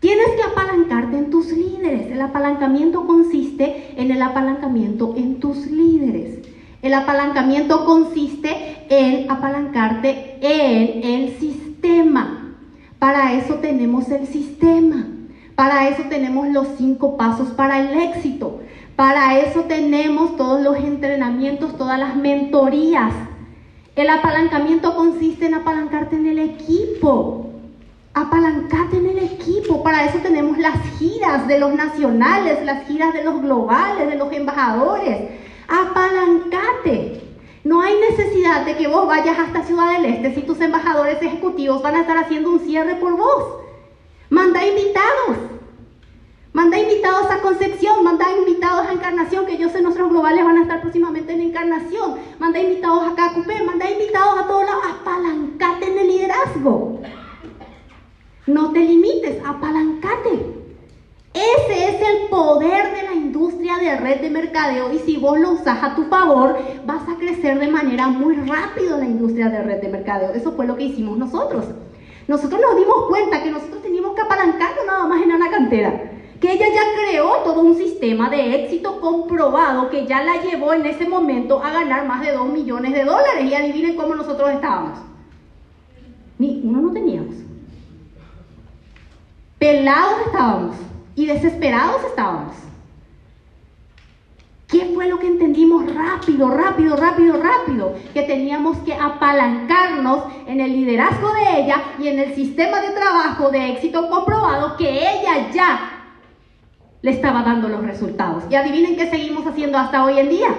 [0.00, 2.10] Tienes que apalancarte en tus líderes.
[2.10, 6.38] El apalancamiento consiste en el apalancamiento en tus líderes.
[6.80, 12.56] El apalancamiento consiste en apalancarte en el sistema.
[12.98, 15.06] Para eso tenemos el sistema.
[15.54, 18.60] Para eso tenemos los cinco pasos para el éxito.
[18.96, 23.12] Para eso tenemos todos los entrenamientos, todas las mentorías.
[23.96, 27.49] El apalancamiento consiste en apalancarte en el equipo.
[28.12, 29.82] Apalancate en el equipo.
[29.82, 34.32] Para eso tenemos las giras de los nacionales, las giras de los globales, de los
[34.32, 35.30] embajadores.
[35.68, 37.22] Apalancate.
[37.62, 41.82] No hay necesidad de que vos vayas hasta Ciudad del Este si tus embajadores ejecutivos
[41.82, 43.60] van a estar haciendo un cierre por vos.
[44.28, 45.36] Manda invitados.
[46.52, 50.62] Manda invitados a Concepción, manda invitados a Encarnación, que yo sé nuestros globales van a
[50.62, 52.16] estar próximamente en Encarnación.
[52.40, 54.84] Manda invitados a Cacupé, manda invitados a todos lados.
[55.00, 57.00] Apalancate en el liderazgo.
[58.46, 60.60] No te limites, apalancate.
[61.32, 65.52] Ese es el poder de la industria de red de mercadeo y si vos lo
[65.52, 69.80] usas a tu favor, vas a crecer de manera muy rápido la industria de red
[69.80, 70.32] de mercadeo.
[70.32, 71.66] Eso fue lo que hicimos nosotros.
[72.26, 76.06] Nosotros nos dimos cuenta que nosotros teníamos que apalancarnos nada más en una cantera.
[76.40, 80.86] que ella ya creó todo un sistema de éxito comprobado que ya la llevó en
[80.86, 83.44] ese momento a ganar más de 2 millones de dólares.
[83.44, 84.98] Y adivinen cómo nosotros estábamos.
[86.38, 87.49] Ni uno no teníamos.
[89.60, 90.76] Pelados estábamos
[91.14, 92.56] y desesperados estábamos.
[94.66, 97.94] ¿Qué fue lo que entendimos rápido, rápido, rápido, rápido?
[98.14, 103.50] Que teníamos que apalancarnos en el liderazgo de ella y en el sistema de trabajo
[103.50, 106.06] de éxito comprobado que ella ya
[107.02, 108.44] le estaba dando los resultados.
[108.48, 110.54] Y adivinen qué seguimos haciendo hasta hoy en día.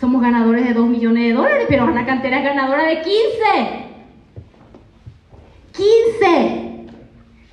[0.00, 3.12] Somos ganadores de 2 millones de dólares, pero Ana Cantera es ganadora de 15.
[5.72, 6.71] 15.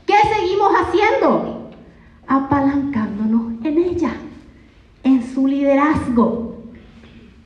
[0.10, 1.70] ¿Qué seguimos haciendo?
[2.26, 4.14] Apalancándonos en ella,
[5.04, 6.64] en su liderazgo.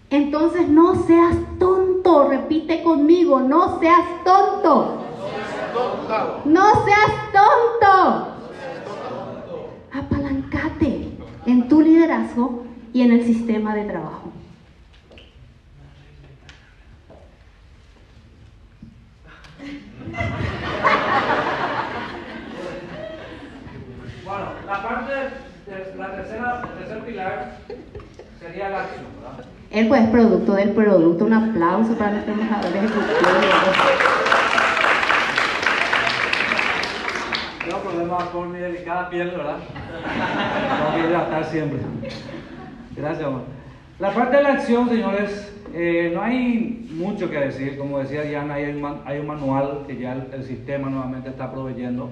[0.10, 5.04] Entonces no seas tonto, repite conmigo, no seas tonto.
[6.46, 8.28] No seas tonto.
[9.92, 11.10] Apalancate
[11.46, 14.32] en tu liderazgo y en el sistema de trabajo.
[24.26, 27.58] Bueno, la parte de la tercera, el tercer pilar
[28.40, 29.06] sería la acción,
[29.96, 31.26] Él pues es producto del producto.
[31.26, 33.04] Un aplauso para nuestro embajador ejecutivo.
[37.64, 39.58] Tengo problemas con mi delicada piel, ¿verdad?
[39.60, 41.80] Tengo que hidratar siempre.
[42.96, 43.42] Gracias, amor.
[44.00, 47.78] La parte de la acción, señores, eh, no hay mucho que decir.
[47.78, 51.30] Como decía Diana, hay un, man- hay un manual que ya el, el sistema nuevamente
[51.30, 52.10] está proveyendo.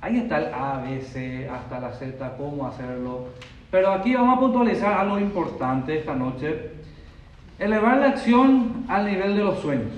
[0.00, 3.26] Ahí está el A, B, C, hasta la Z, cómo hacerlo.
[3.70, 6.77] Pero aquí vamos a puntualizar algo importante esta noche.
[7.58, 9.90] Elevar la acción al nivel de los sueños.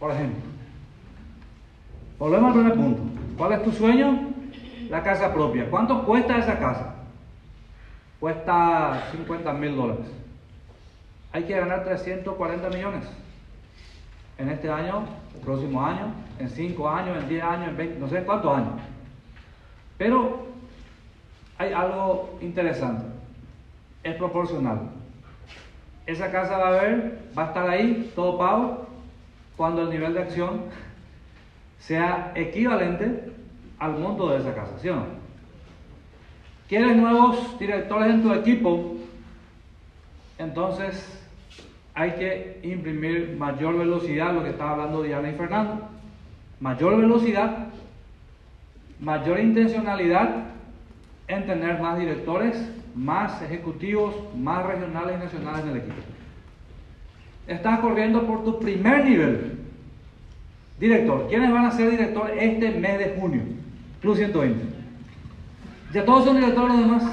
[0.00, 0.42] Por ejemplo,
[2.18, 3.02] volvemos al primer punto.
[3.36, 4.30] ¿Cuál es tu sueño?
[4.90, 5.70] La casa propia.
[5.70, 6.94] ¿Cuánto cuesta esa casa?
[8.18, 10.06] Cuesta 50 mil dólares.
[11.32, 13.04] Hay que ganar 340 millones.
[14.38, 15.04] En este año,
[15.44, 18.72] próximo año, en 5 años, en 10 años, en 20, no sé cuántos años.
[19.98, 20.46] Pero
[21.58, 23.04] hay algo interesante.
[24.02, 24.80] Es proporcional.
[26.06, 28.86] Esa casa va a haber, va a estar ahí, todo pago,
[29.56, 30.62] cuando el nivel de acción
[31.78, 33.32] sea equivalente
[33.78, 34.88] al monto de esa casa, ¿sí?
[36.68, 38.94] ¿Quieres nuevos directores en tu equipo?
[40.38, 41.22] Entonces
[41.94, 45.88] hay que imprimir mayor velocidad, lo que estaba hablando Diana y Fernando.
[46.60, 47.68] Mayor velocidad,
[48.98, 50.46] mayor intencionalidad
[51.28, 52.56] en tener más directores,
[52.94, 55.94] más ejecutivos, más regionales y nacionales en el equipo.
[57.46, 59.58] Estás corriendo por tu primer nivel.
[60.78, 63.42] Director, ¿quiénes van a ser directores este mes de junio?
[64.00, 64.64] Plus 120.
[65.92, 67.04] ¿Ya todos son directores los demás?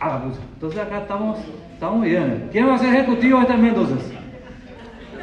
[0.00, 1.38] Ah, pues, entonces acá estamos,
[1.72, 2.48] estamos bien.
[2.52, 4.12] ¿Quién va a ser ejecutivo este mes entonces?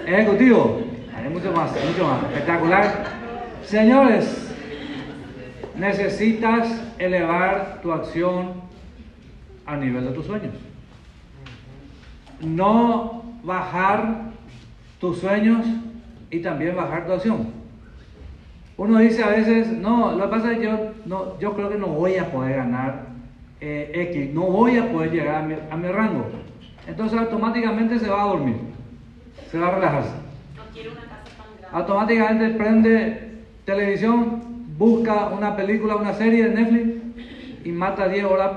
[0.05, 0.81] Ejecutivo.
[1.15, 2.23] Hay mucho más, mucho más.
[2.23, 3.05] Espectacular.
[3.63, 4.50] Señores,
[5.75, 8.53] necesitas elevar tu acción
[9.65, 10.53] a nivel de tus sueños.
[12.41, 14.31] No bajar
[14.99, 15.65] tus sueños
[16.29, 17.47] y también bajar tu acción.
[18.77, 21.77] Uno dice a veces, no, lo que pasa es que yo, no, yo creo que
[21.77, 23.07] no voy a poder ganar
[23.59, 26.25] eh, X, no voy a poder llegar a mi, a mi rango.
[26.87, 28.55] Entonces automáticamente se va a dormir,
[29.51, 30.11] se va a relajarse.
[31.71, 34.50] Automáticamente prende televisión,
[34.85, 36.87] busca una película, una serie de Netflix
[37.63, 38.51] y mata 10 horas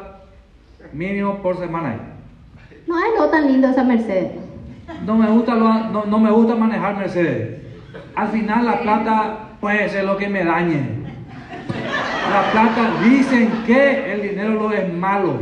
[0.94, 1.98] mínimo por semana ahí.
[2.86, 4.30] No es no tan lindo esa Mercedes.
[5.04, 7.60] No me gusta, lo- no, no me gusta manejar Mercedes.
[8.14, 10.80] Al final la plata puede ser lo que me dañe.
[12.32, 15.40] La plata dicen que el dinero lo es malo.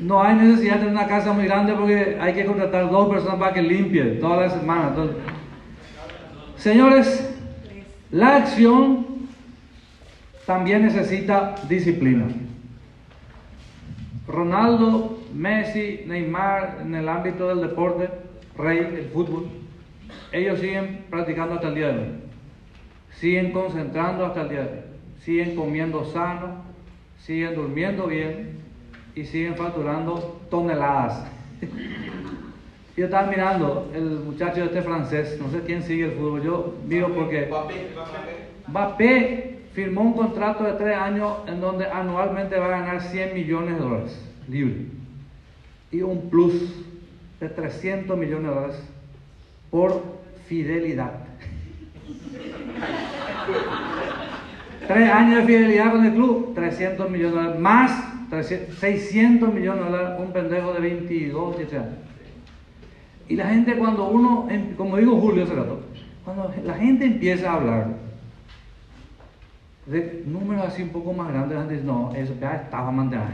[0.00, 3.38] No hay necesidad de tener una casa muy grande porque hay que contratar dos personas
[3.38, 4.88] para que limpien toda la semana.
[4.88, 5.16] Entonces,
[6.58, 7.34] señores,
[8.10, 9.06] la acción
[10.46, 12.26] también necesita disciplina.
[14.26, 18.08] Ronaldo, Messi, Neymar en el ámbito del deporte,
[18.56, 19.48] rey, el fútbol,
[20.32, 22.08] ellos siguen practicando hasta el día de hoy.
[23.12, 24.84] Siguen concentrando hasta el día de hoy.
[25.20, 26.62] Siguen comiendo sano,
[27.18, 28.58] siguen durmiendo bien
[29.14, 31.26] y siguen facturando toneladas.
[32.98, 37.14] Yo estaba mirando el muchacho este francés, no sé quién sigue el fútbol, yo miro
[37.14, 37.48] porque
[38.66, 43.76] Mbappé firmó un contrato de tres años en donde anualmente va a ganar 100 millones
[43.76, 44.86] de dólares libre
[45.92, 46.84] y un plus
[47.38, 48.82] de 300 millones de dólares
[49.70, 50.02] por
[50.48, 51.12] fidelidad.
[54.88, 57.60] Tres años de fidelidad con el club, 300 millones de dólares.
[57.60, 62.07] Más 300 600 millones de dólares, un pendejo de 22, 18 años.
[63.28, 65.80] Y la gente cuando uno, em- como digo Julio hace rato,
[66.24, 67.86] cuando la gente empieza a hablar
[69.86, 73.32] de números así un poco más grandes, antes no, eso ya estaba manejando.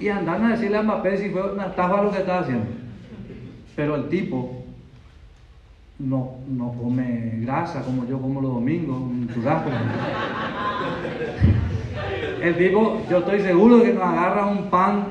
[0.00, 2.66] Y andan a decirle a Mbappé si fue una estafa lo que estaba haciendo.
[3.76, 4.64] Pero el tipo
[5.98, 9.70] no, no come grasa como yo como los domingos, un churrasco.
[12.42, 15.04] El tipo, yo estoy seguro que nos agarra un pan,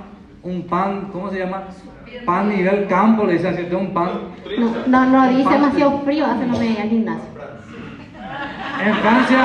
[0.44, 1.64] un pan, ¿cómo se llama?
[2.26, 4.10] Pan nivel campo, le dice así, este es un pan.
[4.88, 7.30] No, no, dice demasiado frío, hace no me al gimnasio.
[8.86, 9.40] En Francia.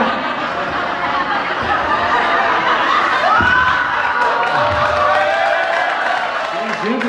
[6.82, 7.06] Cierto.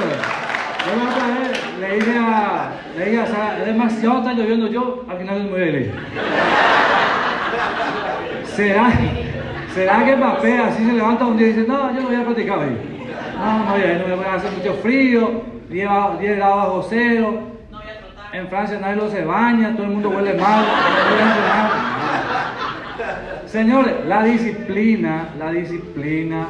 [0.86, 5.44] Yo le dije a, le dije a Sara, es demasiado está lloviendo yo, al final
[5.44, 5.92] me voy.
[8.46, 8.92] ¿Será,
[9.74, 12.24] ¿Será que Mbappé así se levanta un día y dice, no, yo no voy a
[12.24, 12.99] practicar hoy?
[13.40, 16.58] No, no voy a ir, no voy a hacer mucho frío, 10 ba- 10 grados
[16.58, 17.40] bajo cero.
[18.34, 20.66] En Francia nadie lo se baña, todo el mundo huele mal.
[20.66, 20.72] no
[21.16, 21.22] voy
[21.52, 23.48] a.
[23.48, 26.48] Señores, la disciplina, la disciplina,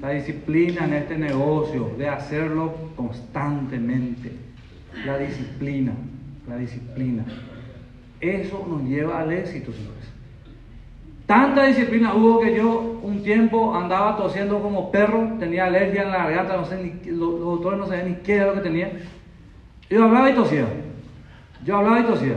[0.00, 4.32] la disciplina en este negocio, de hacerlo constantemente.
[5.06, 5.92] La disciplina,
[6.48, 7.24] la disciplina.
[8.20, 10.13] Eso nos lleva al éxito, señores.
[11.34, 16.18] Tanta disciplina hubo que yo un tiempo andaba tosiendo como perro, tenía alergia en la
[16.18, 18.92] garganta, no sé ni, los, doctores no sabían ni qué era lo que tenía.
[19.90, 20.66] Yo hablaba y tosía.
[21.64, 22.36] Yo hablaba y tosía.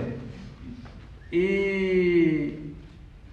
[1.30, 2.74] Y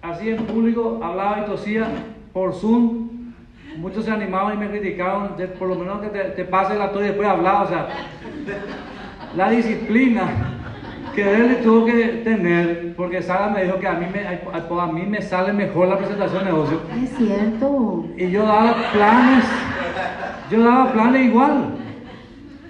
[0.03, 1.87] así en público hablaba y tosía
[2.31, 3.33] por Zoom.
[3.77, 7.01] Muchos se animaban y me criticaban, por lo menos que te, te pase la tos
[7.01, 7.63] y después hablaba.
[7.63, 7.87] O sea,
[9.35, 10.54] la disciplina
[11.15, 14.91] que él tuvo que tener, porque Sara me dijo que a mí me, a, a
[14.91, 16.81] mí me sale mejor la presentación de negocio.
[17.01, 18.05] Es cierto.
[18.17, 19.45] Y yo daba planes,
[20.51, 21.65] yo daba planes igual.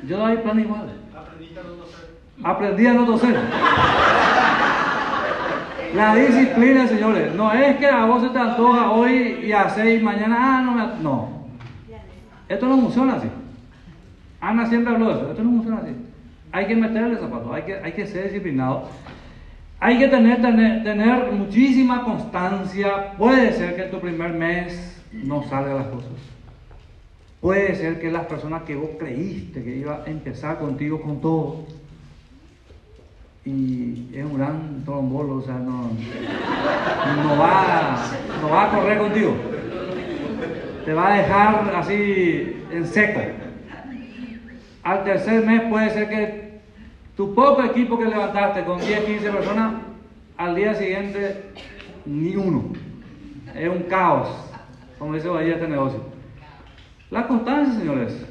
[0.07, 0.93] Yo daba planes igual.
[2.43, 3.39] Aprendí a no toser.
[5.95, 10.03] La disciplina, señores, no es que a vos se te antoja hoy y a seis
[10.03, 10.83] mañana, ah, no me.
[11.01, 11.29] No.
[12.47, 13.27] Esto no funciona así.
[14.39, 15.31] Ana siempre habló de eso.
[15.31, 15.95] Esto no funciona así.
[16.51, 18.89] Hay que meterle zapatos, hay que, hay que ser disciplinado.
[19.79, 23.11] Hay que tener, tener, tener muchísima constancia.
[23.17, 26.11] Puede ser que tu primer mes no salgan las cosas.
[27.41, 31.65] Puede ser que las personas que vos creíste que iba a empezar contigo con todo,
[33.45, 35.91] y es un gran trombolo, o sea, no,
[37.23, 37.97] no, va,
[38.41, 39.35] no va a correr contigo.
[40.83, 43.19] Te va a dejar así en seco.
[44.85, 46.59] Al tercer mes puede ser que
[47.17, 49.73] tu poco equipo que levantaste con 10, 15 personas,
[50.37, 51.43] al día siguiente
[52.05, 52.65] ni uno.
[53.55, 54.29] Es un caos,
[54.99, 56.01] como dice Bahía este negocio.
[57.09, 58.27] La constancia, señores.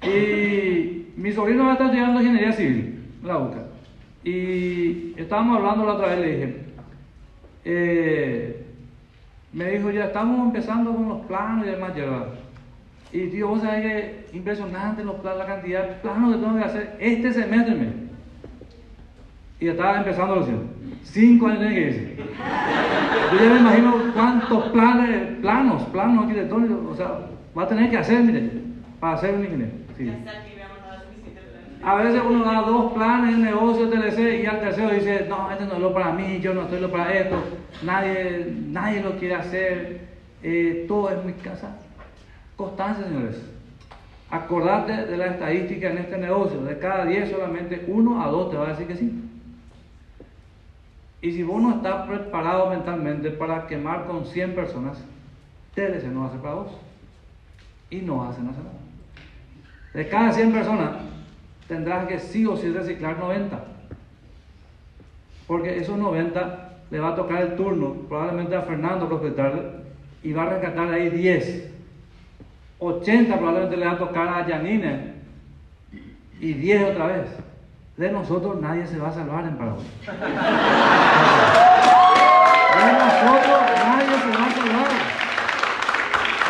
[0.00, 3.64] Y mi sobrino va a estar estudiando ingeniería civil, la UCA.
[4.22, 6.64] Y estábamos hablando la otra vez, le dije,
[7.64, 8.66] eh,
[9.52, 12.43] me dijo, ya estamos empezando con los planos y demás, ya.
[13.14, 16.64] Y tío, vos sabés que impresionante los planos, la cantidad de planos que tengo que
[16.64, 17.74] hacer este semestre.
[17.76, 17.86] me.
[19.60, 20.48] Y estaba empezando los.
[21.04, 22.16] Cinco años que irse.
[22.16, 27.20] Yo ya me imagino cuántos planes, planos, planos arquitectónicos, o sea,
[27.56, 28.50] va a tener que hacer, mire,
[28.98, 29.72] para ser un ingeniero.
[29.96, 30.10] Sí.
[31.84, 35.66] A veces uno da dos planes en negocio TLC y al tercero dice, no, este
[35.66, 37.36] no es lo para mí, yo no estoy lo para esto,
[37.84, 40.00] nadie, nadie lo quiere hacer,
[40.42, 41.76] eh, todo es muy casa.
[42.56, 43.36] Constancia, señores.
[44.30, 48.56] Acordate de la estadística en este negocio, de cada 10 solamente uno a dos te
[48.56, 49.12] va a decir que sí.
[51.20, 54.98] Y si vos no estás preparado mentalmente para quemar con 100 personas,
[55.74, 56.72] TLC no ser para vos.
[57.90, 58.56] Y no hacer nada.
[59.92, 60.90] De cada 100 personas,
[61.68, 63.64] tendrás que sí o sí reciclar 90.
[65.46, 69.62] Porque esos 90 le va a tocar el turno, probablemente a Fernando prospectarle,
[70.22, 71.73] y va a rescatar ahí 10.
[72.78, 75.14] 80 probablemente le va a tocar a Yanine,
[76.40, 77.26] y 10 otra vez.
[77.96, 79.86] De nosotros nadie se va a salvar en Paraguay.
[80.02, 80.12] De
[82.92, 84.88] nosotros nadie se va a salvar.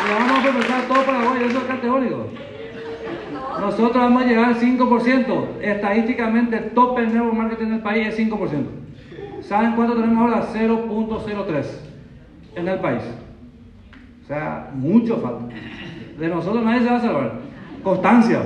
[0.05, 2.27] Le vamos a prospectar todo Paraguay, eso es categórico.
[3.59, 5.61] Nosotros vamos a llegar al 5%.
[5.61, 8.65] Estadísticamente, el tope del nuevo marketing del país es 5%.
[9.41, 10.47] ¿Saben cuánto tenemos ahora?
[10.51, 11.65] 0.03
[12.55, 13.03] en el país.
[14.25, 15.55] O sea, mucho falta.
[16.17, 17.33] De nosotros nadie se va a salvar.
[17.83, 18.41] Constancia.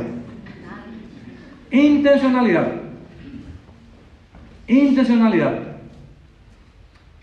[1.71, 2.73] Intencionalidad.
[4.67, 5.53] Intencionalidad.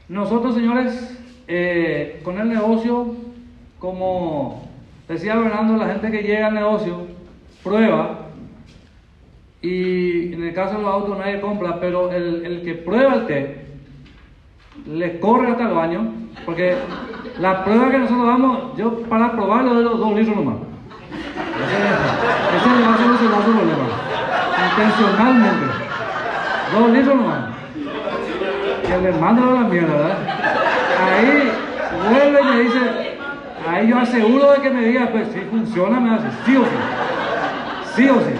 [0.09, 3.14] Nosotros, señores, eh, con el negocio,
[3.78, 4.66] como
[5.07, 7.07] decía Fernando, la gente que llega al negocio
[7.62, 8.28] prueba
[9.61, 13.26] y en el caso de los autos nadie compra, pero el, el que prueba el
[13.26, 13.66] té
[14.88, 16.12] le corre hasta el baño,
[16.44, 16.76] porque
[17.39, 20.57] la prueba que nosotros damos, yo para probarlo doy los dos litros nomás.
[22.57, 23.87] Ese, le va a solucionar su problema,
[24.70, 25.66] intencionalmente.
[26.72, 27.39] Dos litros nomás.
[28.87, 30.18] Que le mando a la mierda, ¿verdad?
[31.05, 31.53] Ahí
[32.09, 33.18] vuelve y me dice,
[33.68, 37.97] ahí yo aseguro de que me diga, pues si funciona, me hace, sí o sí.
[37.97, 38.34] Sí o sí.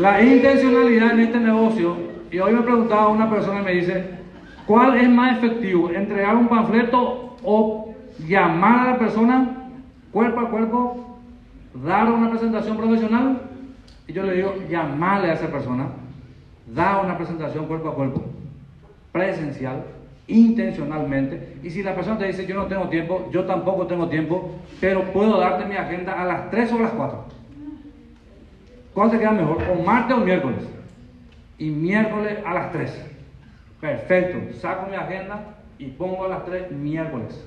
[0.00, 1.96] La intencionalidad en este negocio,
[2.30, 4.21] y hoy me preguntaba una persona y me dice,
[4.66, 5.90] ¿cuál es más efectivo?
[5.90, 7.94] ¿Entregar un panfleto o
[8.26, 9.68] llamar a la persona
[10.10, 11.18] cuerpo a cuerpo,
[11.84, 13.40] dar una presentación profesional?
[14.06, 15.86] Y yo le digo, llamarle a esa persona,
[16.66, 18.22] da una presentación cuerpo a cuerpo,
[19.12, 19.84] presencial,
[20.26, 21.58] intencionalmente.
[21.62, 25.12] Y si la persona te dice, yo no tengo tiempo, yo tampoco tengo tiempo, pero
[25.12, 27.24] puedo darte mi agenda a las 3 o las 4.
[28.94, 29.58] ¿Cuál te queda mejor?
[29.70, 30.68] ¿O martes o miércoles?
[31.58, 33.11] Y miércoles a las 3.
[33.82, 34.56] Perfecto.
[34.60, 37.44] Saco mi agenda y pongo a las 3 miércoles.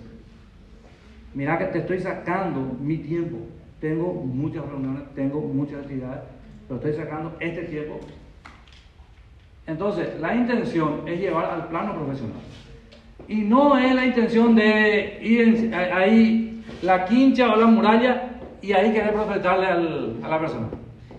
[1.34, 3.38] Mira que te estoy sacando mi tiempo.
[3.80, 6.24] Tengo muchas reuniones, tengo muchas actividades,
[6.68, 8.02] pero estoy sacando este tiempo.
[9.66, 12.42] Entonces, la intención es llevar al plano profesional.
[13.30, 18.92] Y no es la intención de ir ahí la quincha o la muralla y ahí
[18.92, 19.68] querer profetarle
[20.22, 20.68] a la persona.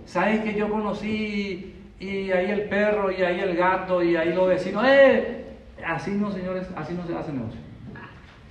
[0.05, 4.49] ¿Sabes que yo conocí y ahí el perro y ahí el gato y ahí los
[4.49, 4.85] vecinos?
[4.87, 5.47] ¡Eh!
[5.85, 7.61] Así no, señores, así no se hace negocio.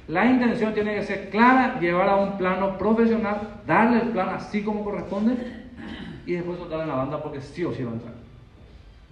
[0.08, 4.64] La intención tiene que ser clara, llevar a un plano profesional, darle el plan así
[4.64, 5.36] como corresponde
[6.26, 8.14] y después soltarle la banda porque sí o sí va a entrar.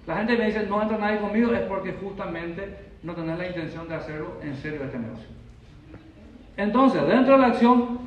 [0.05, 3.87] La gente me dice, no entra nadie conmigo, es porque justamente no tenés la intención
[3.87, 5.27] de hacerlo en serio este negocio.
[6.57, 7.99] Entonces, dentro de la acción,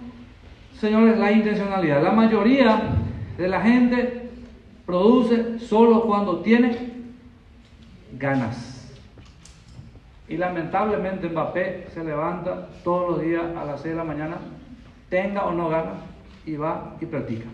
[0.78, 2.02] señores, la intencionalidad.
[2.02, 2.82] La mayoría
[3.36, 4.15] de la gente
[4.86, 6.92] produce solo cuando tiene
[8.18, 8.72] ganas.
[10.28, 14.36] Y lamentablemente Mbappé se levanta todos los días a las 6 de la mañana,
[15.08, 15.94] tenga o no gana,
[16.46, 17.46] y va y practica.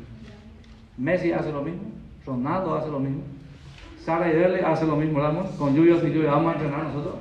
[0.99, 1.83] Messi hace lo mismo,
[2.27, 3.23] Ronaldo hace lo mismo,
[4.05, 5.51] Sara y Dele hace lo mismo, ¿verdad?
[5.59, 7.15] Con lluvia sin lluvia vamos a entrenar nosotros.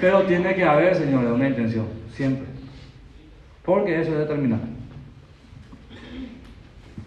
[0.00, 2.46] Pero tiene que haber, señores, una intención, siempre.
[3.64, 4.77] Porque eso es determinante.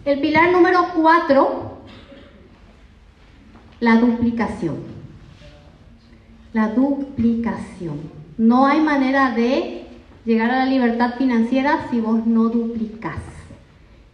[0.04, 1.78] El pilar número cuatro,
[3.78, 4.78] la duplicación.
[6.52, 8.00] La duplicación.
[8.36, 9.86] No hay manera de
[10.24, 13.18] llegar a la libertad financiera si vos no duplicas.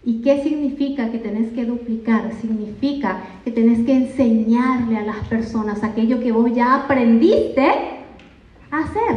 [0.05, 2.33] ¿Y qué significa que tenés que duplicar?
[2.41, 7.67] Significa que tenés que enseñarle a las personas aquello que vos ya aprendiste
[8.71, 9.17] a hacer.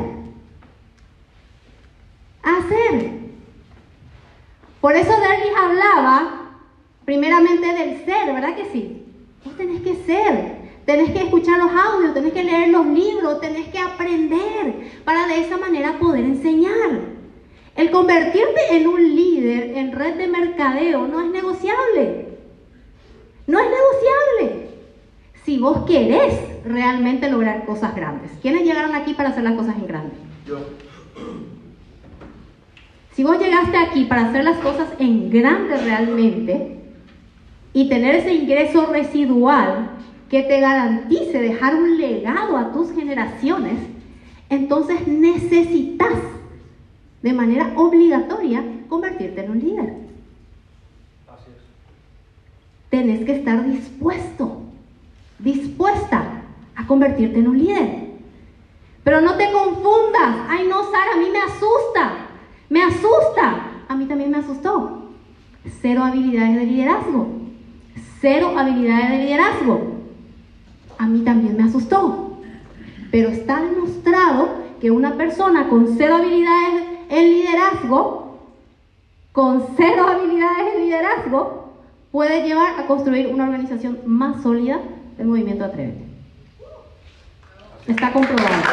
[2.43, 3.11] A hacer.
[4.79, 6.40] Por eso Derlis hablaba
[7.05, 9.03] primeramente del ser, ¿verdad que sí?
[9.43, 13.67] Vos tenés que ser, tenés que escuchar los audios, tenés que leer los libros, tenés
[13.69, 17.11] que aprender para de esa manera poder enseñar.
[17.75, 22.27] El convertirte en un líder en red de mercadeo no es negociable.
[23.47, 24.67] No es negociable.
[25.45, 26.33] Si vos querés
[26.63, 28.31] realmente lograr cosas grandes.
[28.41, 30.13] ¿Quiénes llegaron aquí para hacer las cosas en grande?
[33.13, 36.80] Si vos llegaste aquí para hacer las cosas en grande realmente
[37.73, 39.89] y tener ese ingreso residual
[40.29, 43.77] que te garantice dejar un legado a tus generaciones,
[44.49, 46.13] entonces necesitas
[47.21, 49.93] de manera obligatoria convertirte en un líder.
[51.27, 52.89] Así es.
[52.89, 54.61] Tenés que estar dispuesto,
[55.39, 56.43] dispuesta
[56.75, 58.11] a convertirte en un líder.
[59.03, 60.45] Pero no te confundas.
[60.47, 62.27] Ay, no, Sara, a mí me asusta.
[62.69, 63.67] Me asusta.
[63.87, 65.09] A mí también me asustó.
[65.81, 67.40] Cero habilidades de liderazgo.
[68.21, 69.81] Cero habilidades de liderazgo.
[70.99, 72.37] A mí también me asustó.
[73.11, 74.49] Pero está demostrado
[74.79, 78.37] que una persona con cero habilidades en liderazgo,
[79.31, 81.73] con cero habilidades en liderazgo,
[82.11, 84.79] puede llevar a construir una organización más sólida
[85.17, 86.05] del movimiento Atrévete.
[87.87, 88.63] Está comprobado.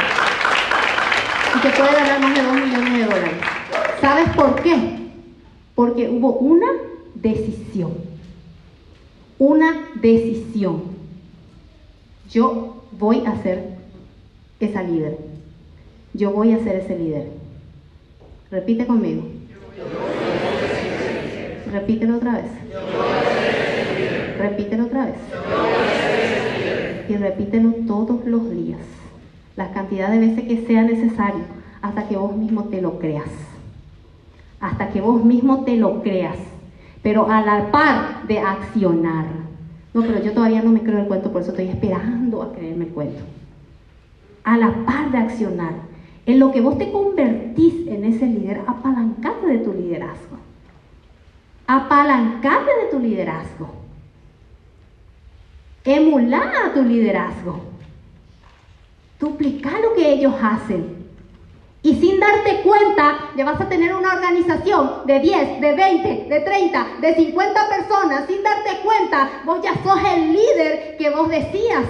[1.56, 3.34] Y que puede ganar más de 2 millones de dólares.
[4.00, 4.98] ¿Sabes por qué?
[5.74, 6.66] Porque hubo una
[7.14, 8.17] decisión.
[9.38, 10.82] Una decisión.
[12.30, 13.76] Yo voy a ser
[14.58, 15.18] esa líder.
[16.12, 17.28] Yo voy a ser ese líder.
[18.50, 19.22] Repite conmigo.
[21.70, 22.50] Repítelo otra vez.
[24.38, 25.16] Repítelo otra vez.
[27.08, 28.80] Y repítelo todos los días.
[29.58, 31.42] la cantidad de veces que sea necesario
[31.82, 33.28] hasta que vos mismo te lo creas.
[34.60, 36.36] Hasta que vos mismo te lo creas.
[37.02, 39.26] Pero a la par de accionar.
[39.94, 42.86] No, pero yo todavía no me creo el cuento, por eso estoy esperando a creerme
[42.86, 43.22] el cuento.
[44.44, 45.74] A la par de accionar.
[46.26, 50.36] En lo que vos te convertís en ese líder, apalancate de tu liderazgo.
[51.66, 53.68] Apalancate de tu liderazgo.
[55.84, 57.60] Emulá a tu liderazgo.
[59.18, 60.97] Duplica lo que ellos hacen.
[61.82, 66.40] Y sin darte cuenta, ya vas a tener una organización de 10, de 20, de
[66.40, 68.26] 30, de 50 personas.
[68.26, 71.84] Sin darte cuenta, vos ya sos el líder que vos decías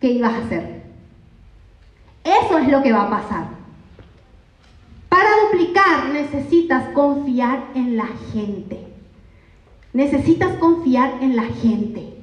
[0.00, 0.82] que ibas a ser.
[2.24, 3.44] Eso es lo que va a pasar.
[5.10, 8.78] Para duplicar necesitas confiar en la gente.
[9.92, 12.14] Necesitas confiar en la gente.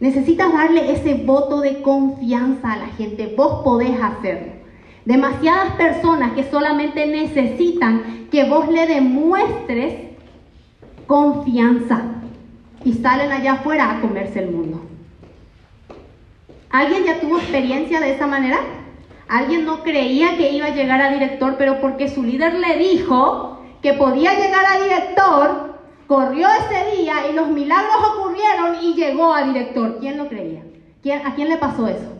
[0.00, 3.32] Necesitas darle ese voto de confianza a la gente.
[3.36, 4.53] Vos podés hacerlo.
[5.04, 9.94] Demasiadas personas que solamente necesitan que vos le demuestres
[11.06, 12.02] confianza
[12.84, 14.80] y salen allá afuera a comerse el mundo.
[16.70, 18.58] ¿Alguien ya tuvo experiencia de esa manera?
[19.28, 23.60] Alguien no creía que iba a llegar a director, pero porque su líder le dijo
[23.80, 29.44] que podía llegar a director, corrió ese día y los milagros ocurrieron y llegó a
[29.44, 29.98] director.
[30.00, 30.62] ¿Quién lo creía?
[31.24, 32.12] ¿A quién le pasó eso?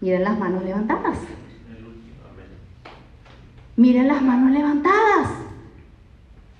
[0.00, 1.18] Miren las manos levantadas.
[3.76, 5.44] Miren las manos levantadas.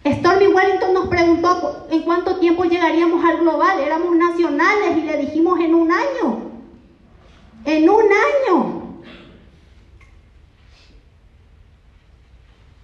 [0.05, 3.79] Stormy Wellington nos preguntó en cuánto tiempo llegaríamos al global.
[3.79, 6.51] Éramos nacionales y le dijimos en un año.
[7.65, 8.83] En un año.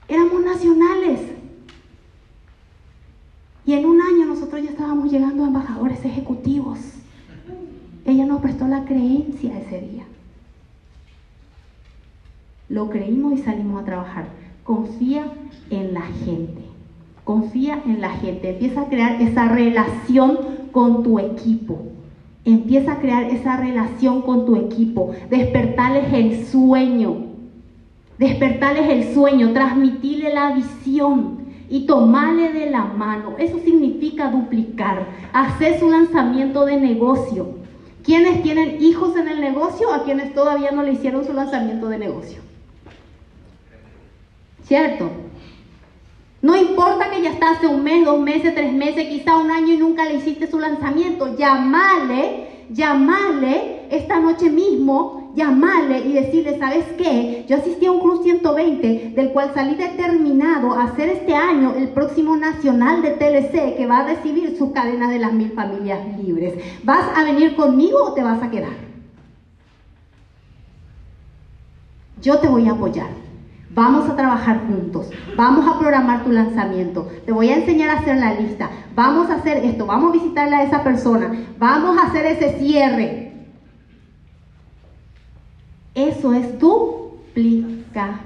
[0.09, 1.21] Éramos nacionales.
[3.67, 6.79] Y en un año nosotros ya estábamos llegando a embajadores ejecutivos.
[8.05, 10.05] Ella nos prestó la creencia ese día.
[12.71, 14.27] Lo creímos y salimos a trabajar.
[14.63, 15.25] Confía
[15.71, 16.63] en la gente.
[17.25, 18.51] Confía en la gente.
[18.51, 20.39] Empieza a crear esa relación
[20.71, 21.81] con tu equipo.
[22.45, 25.11] Empieza a crear esa relación con tu equipo.
[25.29, 27.17] Despertarles el sueño.
[28.19, 29.53] Despertarles el sueño.
[29.53, 31.41] Transmitirle la visión.
[31.69, 33.35] Y tomarle de la mano.
[33.37, 35.09] Eso significa duplicar.
[35.33, 37.49] Hacer su lanzamiento de negocio.
[38.05, 39.93] ¿Quiénes tienen hijos en el negocio?
[39.93, 42.50] A quienes todavía no le hicieron su lanzamiento de negocio.
[44.71, 45.11] ¿Cierto?
[46.43, 49.75] No importa que ya está hace un mes, dos meses, tres meses, quizá un año
[49.75, 51.37] y nunca le hiciste su lanzamiento.
[51.37, 57.45] Llamale, llamale esta noche mismo, llamale y decirle, ¿sabes qué?
[57.49, 61.89] Yo asistí a un Cruz 120 del cual salí determinado a hacer este año el
[61.89, 66.55] próximo nacional de TLC que va a recibir su cadena de las mil familias libres.
[66.85, 68.77] ¿Vas a venir conmigo o te vas a quedar?
[72.23, 73.30] Yo te voy a apoyar.
[73.73, 75.11] Vamos a trabajar juntos.
[75.37, 77.09] Vamos a programar tu lanzamiento.
[77.25, 78.69] Te voy a enseñar a hacer la lista.
[78.97, 79.87] Vamos a hacer esto.
[79.87, 81.33] Vamos a visitarle a esa persona.
[81.59, 83.33] Vamos a hacer ese cierre.
[85.95, 88.21] Eso es duplicación.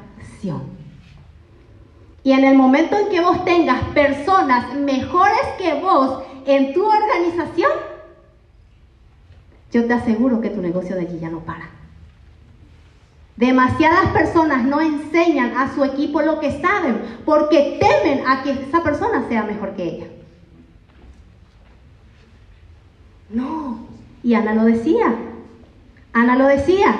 [2.22, 7.70] Y en el momento en que vos tengas personas mejores que vos en tu organización,
[9.70, 11.73] yo te aseguro que tu negocio de allí ya no para.
[13.36, 18.82] Demasiadas personas no enseñan a su equipo lo que saben porque temen a que esa
[18.82, 20.06] persona sea mejor que ella.
[23.30, 23.78] No.
[24.22, 25.14] Y Ana lo decía.
[26.12, 26.94] Ana lo decía.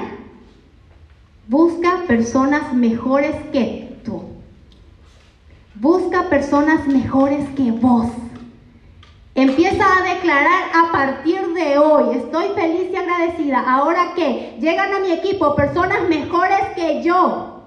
[1.47, 4.25] Busca personas mejores que tú.
[5.77, 8.09] Busca personas mejores que vos.
[9.37, 13.65] Empieza a declarar a partir de hoy, estoy feliz y agradecida.
[13.67, 17.63] Ahora que llegan a mi equipo personas mejores que yo,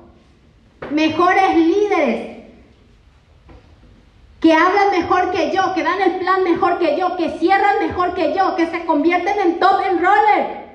[0.91, 2.38] mejores líderes,
[4.39, 8.13] que hablan mejor que yo, que dan el plan mejor que yo, que cierran mejor
[8.13, 10.68] que yo, que se convierten en top enroller.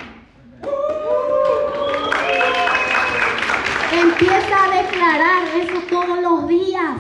[3.99, 6.97] Empieza a declarar eso todos los días.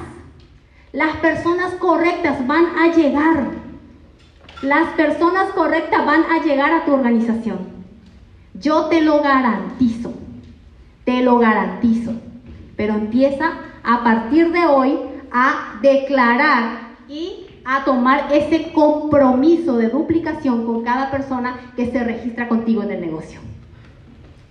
[0.93, 3.62] Las personas correctas van a llegar.
[4.63, 7.59] Las personas correctas van a llegar a tu organización.
[8.55, 10.13] Yo te lo garantizo.
[11.05, 12.13] Te lo garantizo.
[12.77, 14.99] Pero empieza a partir de hoy
[15.33, 22.49] a declarar y a tomar ese compromiso de duplicación con cada persona que se registra
[22.49, 23.41] contigo en el negocio.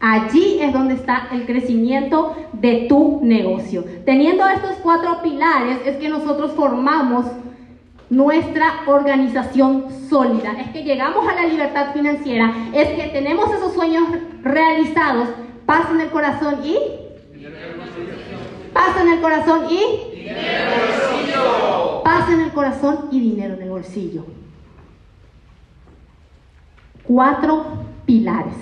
[0.01, 3.85] Allí es donde está el crecimiento de tu negocio.
[4.05, 7.27] Teniendo estos cuatro pilares es que nosotros formamos
[8.11, 14.03] nuestra organización sólida, es que llegamos a la libertad financiera, es que tenemos esos sueños
[14.43, 15.29] realizados,
[15.65, 16.75] Paz en el corazón y...
[18.73, 19.79] Paz en el corazón y...
[22.03, 24.25] Paz en el corazón y dinero en el bolsillo.
[27.03, 28.53] Cuatro pilares.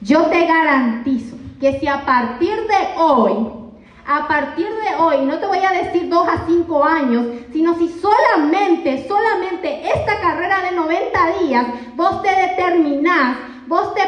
[0.00, 3.63] Yo te garantizo que si a partir de hoy,
[4.06, 7.88] a partir de hoy, no te voy a decir dos a cinco años, sino si
[7.88, 14.02] solamente, solamente esta carrera de 90 días, vos te determinás, vos te,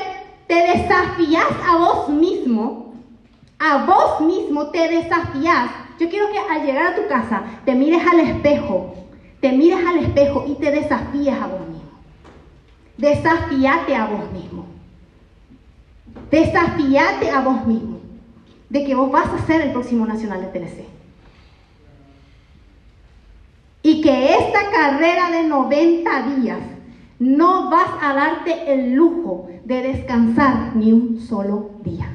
[0.47, 2.95] te desafías a vos mismo,
[3.59, 5.71] a vos mismo te desafías.
[5.99, 8.95] Yo quiero que al llegar a tu casa te mires al espejo,
[9.41, 11.91] te mires al espejo y te desafíes a vos mismo.
[12.99, 14.67] Desafíate a vos mismo.
[16.31, 17.96] Desafíate a vos mismo
[18.69, 20.85] de que vos vas a ser el próximo nacional de TLC.
[23.83, 26.59] Y que esta carrera de 90 días
[27.19, 32.11] no vas a darte el lujo de descansar ni un solo día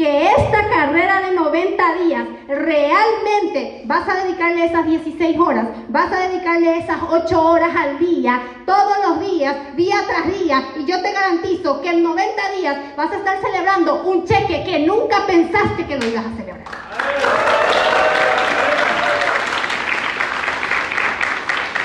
[0.00, 6.20] que esta carrera de 90 días realmente vas a dedicarle esas 16 horas, vas a
[6.26, 11.12] dedicarle esas 8 horas al día, todos los días, día tras día, y yo te
[11.12, 15.98] garantizo que en 90 días vas a estar celebrando un cheque que nunca pensaste que
[15.98, 16.64] lo ibas a celebrar.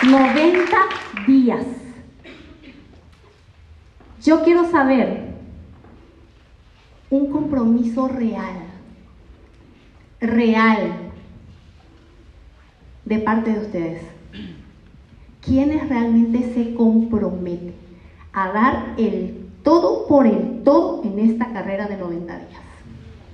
[0.03, 0.77] ¡90
[1.27, 1.65] días!
[4.23, 5.24] Yo quiero saber
[7.09, 8.55] un compromiso real,
[10.19, 11.05] real,
[13.05, 14.01] de parte de ustedes.
[15.41, 17.75] ¿Quiénes realmente se comprometen
[18.33, 22.61] a dar el todo por el todo en esta carrera de 90 días?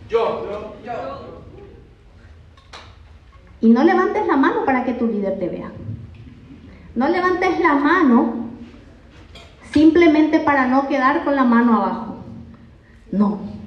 [0.09, 1.41] Yo, yo, yo.
[3.61, 5.72] Y no levantes la mano para que tu líder te vea.
[6.95, 8.47] No levantes la mano
[9.72, 12.15] simplemente para no quedar con la mano abajo.
[13.11, 13.61] No.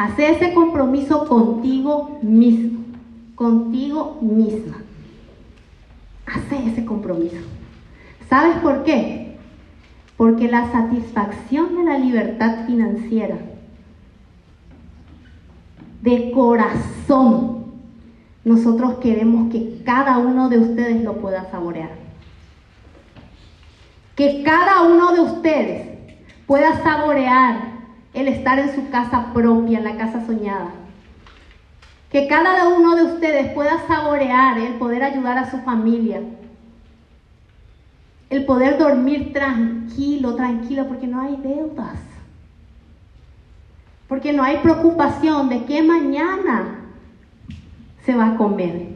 [0.00, 2.84] Hace ese compromiso contigo mismo,
[3.34, 4.78] contigo misma.
[6.24, 7.36] Hace ese compromiso.
[8.26, 9.36] ¿Sabes por qué?
[10.16, 13.36] Porque la satisfacción de la libertad financiera,
[16.00, 17.66] de corazón,
[18.42, 21.90] nosotros queremos que cada uno de ustedes lo pueda saborear.
[24.16, 25.88] Que cada uno de ustedes
[26.46, 27.79] pueda saborear
[28.12, 30.70] el estar en su casa propia, en la casa soñada.
[32.10, 36.20] Que cada uno de ustedes pueda saborear el poder ayudar a su familia.
[38.28, 41.98] El poder dormir tranquilo, tranquilo, porque no hay deudas.
[44.08, 46.80] Porque no hay preocupación de qué mañana
[48.04, 48.88] se va a comer.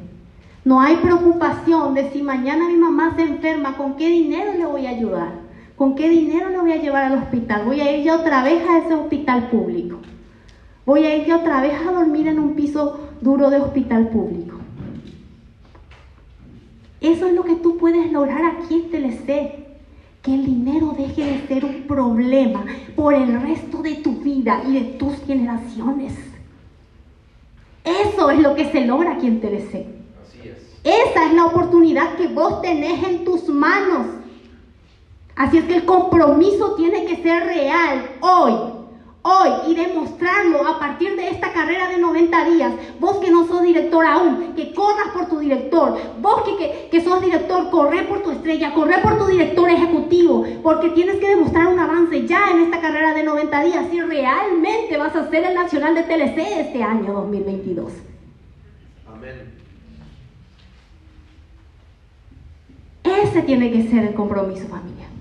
[0.64, 4.86] No hay preocupación de si mañana mi mamá se enferma, con qué dinero le voy
[4.86, 5.43] a ayudar.
[5.76, 7.64] ¿Con qué dinero lo voy a llevar al hospital?
[7.64, 9.98] Voy a ir yo otra vez a ese hospital público.
[10.86, 14.58] Voy a ir yo otra vez a dormir en un piso duro de hospital público.
[17.00, 19.64] Eso es lo que tú puedes lograr aquí en TLC.
[20.22, 22.64] Que el dinero deje de ser un problema
[22.96, 26.14] por el resto de tu vida y de tus generaciones.
[27.84, 29.86] Eso es lo que se logra aquí en TLC.
[30.22, 30.80] Así es.
[30.82, 34.06] Esa es la oportunidad que vos tenés en tus manos.
[35.36, 38.52] Así es que el compromiso tiene que ser real hoy,
[39.22, 42.72] hoy y demostrarlo a partir de esta carrera de 90 días.
[43.00, 45.98] Vos que no sos director aún, que corras por tu director.
[46.20, 50.90] Vos que, que, sos director, corre por tu estrella, corre por tu director ejecutivo, porque
[50.90, 55.16] tienes que demostrar un avance ya en esta carrera de 90 días si realmente vas
[55.16, 57.92] a ser el nacional de TLC este año 2022.
[59.12, 59.52] Amén.
[63.02, 65.13] Ese tiene que ser el compromiso, familia.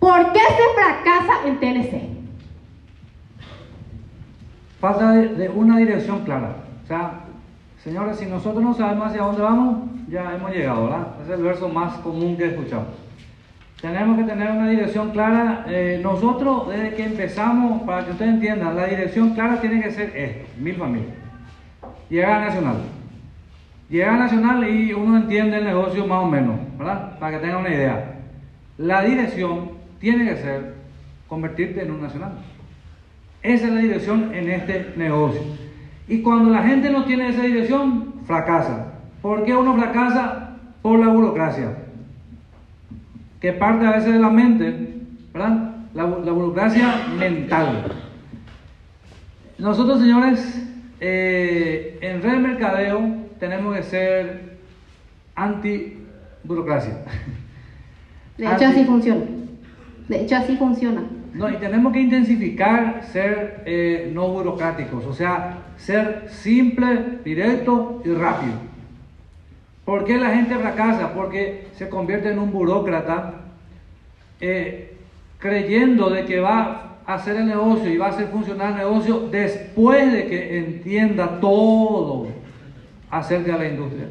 [0.00, 2.02] ¿Por qué se fracasa en TLC?
[4.80, 6.56] Falta de, una dirección clara.
[6.82, 7.20] O sea,
[7.84, 11.06] señores, si nosotros no sabemos hacia dónde vamos, ya hemos llegado, ¿verdad?
[11.22, 12.88] Es el verso más común que escuchamos.
[13.82, 15.66] Tenemos que tener una dirección clara.
[15.68, 20.16] Eh, nosotros, desde que empezamos, para que ustedes entiendan, la dirección clara tiene que ser
[20.16, 21.14] esto, mil familias.
[22.08, 22.76] Llegar a Nacional.
[23.90, 27.18] Llegar a Nacional y uno entiende el negocio más o menos, ¿verdad?
[27.18, 28.14] Para que tengan una idea.
[28.78, 29.69] La dirección
[30.00, 30.74] tiene que ser
[31.28, 32.32] convertirte en un nacional.
[33.42, 35.40] Esa es la dirección en este negocio.
[36.08, 38.94] Y cuando la gente no tiene esa dirección, fracasa.
[39.22, 40.56] ¿Por qué uno fracasa?
[40.82, 41.76] Por la burocracia.
[43.40, 44.94] Que parte a veces de la mente,
[45.32, 45.74] ¿verdad?
[45.94, 47.92] La, la burocracia mental.
[49.58, 50.66] Nosotros, señores,
[51.00, 53.00] eh, en red de mercadeo
[53.38, 54.58] tenemos que ser
[55.34, 55.98] anti
[56.44, 57.04] burocracia.
[58.36, 59.39] De hecho, así funciona.
[60.10, 61.04] De hecho, así funciona.
[61.34, 68.08] No, y tenemos que intensificar ser eh, no burocráticos, o sea, ser simple, directo y
[68.10, 68.54] rápido.
[69.84, 71.14] ¿Por qué la gente fracasa?
[71.14, 73.34] Porque se convierte en un burócrata
[74.40, 74.96] eh,
[75.38, 79.28] creyendo de que va a hacer el negocio y va a hacer funcionar el negocio
[79.30, 82.26] después de que entienda todo
[83.12, 84.06] acerca de la industria.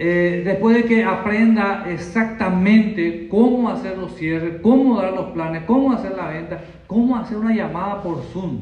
[0.00, 5.92] Eh, después de que aprenda exactamente cómo hacer los cierres, cómo dar los planes, cómo
[5.92, 8.60] hacer la venta, cómo hacer una llamada por Zoom.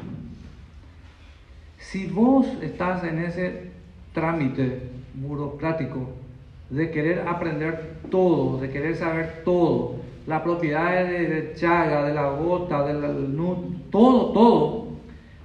[1.78, 3.70] Si vos estás en ese
[4.14, 6.08] trámite burocrático
[6.70, 12.30] de querer aprender todo, de querer saber todo, la propiedad de, de Chaga, de la
[12.30, 14.86] gota, del NUT, todo, todo,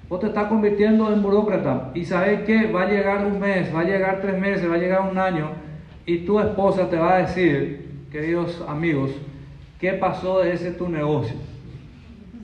[0.07, 3.81] vos te estás convirtiendo en burócrata y sabes que va a llegar un mes, va
[3.81, 5.60] a llegar tres meses, va a llegar un año
[6.05, 9.11] y tu esposa te va a decir, queridos amigos,
[9.79, 11.35] ¿qué pasó de ese tu negocio?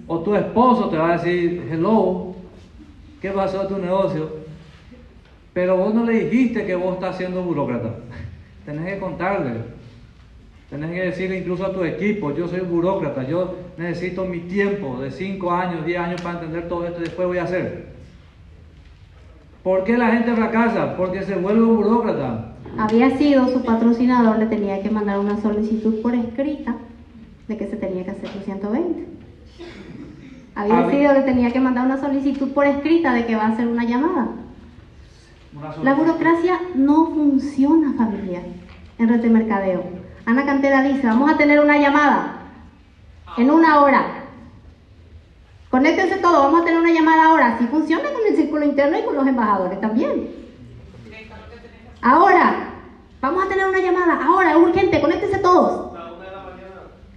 [0.08, 2.36] O tu esposo te va a decir, hello,
[3.22, 4.38] ¿qué pasó de tu negocio?
[5.53, 7.95] Pero vos no le dijiste que vos estás siendo burócrata.
[8.66, 9.78] Tenés que contarle.
[10.70, 15.12] Tenés que decirle incluso a tu equipo, yo soy burócrata, yo necesito mi tiempo de
[15.12, 17.88] 5 años, 10 años para entender todo esto y después voy a hacer.
[19.64, 20.95] ¿Por qué la gente fracasa?
[20.97, 22.53] Porque se vuelve burócrata.
[22.78, 26.75] Había sido su patrocinador, le tenía que mandar una solicitud por escrita
[27.47, 29.07] de que se tenía que hacer su 120.
[30.55, 33.67] Había sido, le tenía que mandar una solicitud por escrita de que va a hacer
[33.67, 34.28] una llamada.
[35.55, 38.41] Una La burocracia no funciona, familia,
[38.97, 39.84] en red de mercadeo.
[40.25, 42.38] Ana Cantera dice, vamos a tener una llamada
[43.38, 44.03] en una hora.
[45.69, 47.55] Conéctense todos, vamos a tener una llamada ahora.
[47.55, 50.37] Así funciona con el círculo interno y con los embajadores también.
[52.02, 52.70] Ahora,
[53.22, 55.93] vamos a tener una llamada, ahora, urgente, conéctense todos.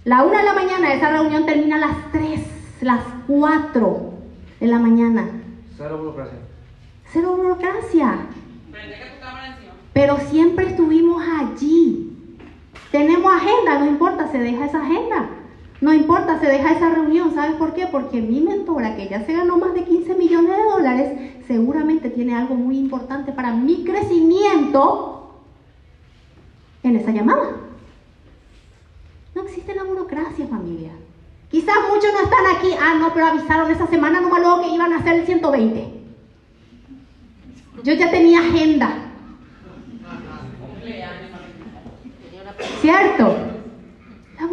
[0.03, 2.41] La una de la mañana, esa reunión termina a las 3,
[2.81, 4.13] las 4
[4.59, 5.29] de la mañana.
[5.77, 6.39] Cero burocracia.
[7.11, 8.15] Cero burocracia.
[9.93, 12.37] Pero siempre estuvimos allí.
[12.91, 15.29] Tenemos agenda, no importa, se deja esa agenda.
[15.81, 17.33] No importa, se deja esa reunión.
[17.33, 17.87] ¿Sabes por qué?
[17.87, 22.35] Porque mi mentora, que ya se ganó más de 15 millones de dólares, seguramente tiene
[22.35, 25.41] algo muy importante para mi crecimiento
[26.83, 27.57] en esa llamada.
[29.33, 30.91] No existe la burocracia, familia.
[31.49, 32.69] Quizás muchos no están aquí.
[32.79, 35.93] Ah, no, pero avisaron esa semana nomás luego que iban a hacer el 120.
[37.83, 39.07] Yo ya tenía agenda.
[42.81, 43.50] ¿Cierto?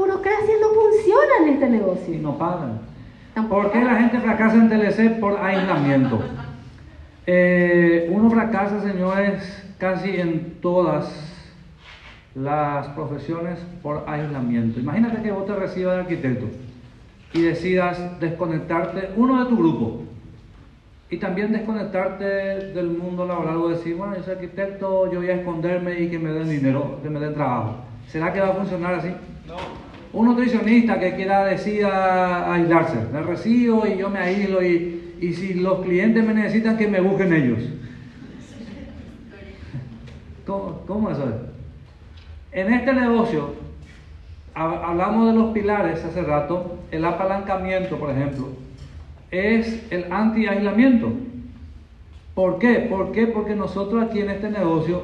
[0.09, 2.19] No funciona en este Y negocio.
[2.21, 2.81] no pagan.
[3.35, 5.21] Tampoco ¿Por qué la gente fracasa en TLC?
[5.21, 6.23] Por aislamiento.
[7.31, 9.43] Eh, uno fracasa, señores,
[9.77, 11.13] casi en todas
[12.35, 14.81] las profesiones por aislamiento.
[14.81, 16.47] Imagínate que vos te recibas de arquitecto
[17.35, 20.03] y decidas desconectarte, uno de tu grupo,
[21.11, 25.35] y también desconectarte del mundo laboral o decir, bueno, yo soy arquitecto, yo voy a
[25.35, 27.75] esconderme y que me den dinero, que me den trabajo.
[28.07, 29.13] ¿Será que va a funcionar así?
[30.13, 35.55] Un nutricionista que quiera decida aislarse, me recibo y yo me aíslo y, y si
[35.55, 37.59] los clientes me necesitan que me busquen ellos.
[40.47, 41.35] ¿Cómo, cómo eso es?
[42.53, 43.53] En este negocio,
[44.55, 48.49] hab- hablamos de los pilares hace rato, el apalancamiento, por ejemplo,
[49.31, 51.13] es el anti-aislamiento.
[52.35, 52.77] ¿Por qué?
[52.89, 53.27] ¿Por qué?
[53.27, 55.03] Porque nosotros aquí en este negocio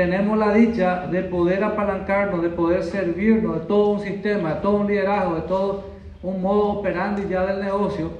[0.00, 4.76] tenemos la dicha de poder apalancarnos, de poder servirnos de todo un sistema, de todo
[4.76, 5.84] un liderazgo, de todo
[6.22, 8.10] un modo operandi ya del negocio,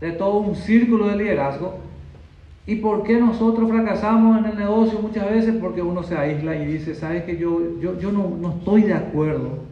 [0.00, 1.78] de todo un círculo de liderazgo.
[2.64, 5.56] ¿Y por qué nosotros fracasamos en el negocio muchas veces?
[5.60, 8.94] Porque uno se aísla y dice, ¿sabes que yo, yo, yo no, no estoy de
[8.94, 9.64] acuerdo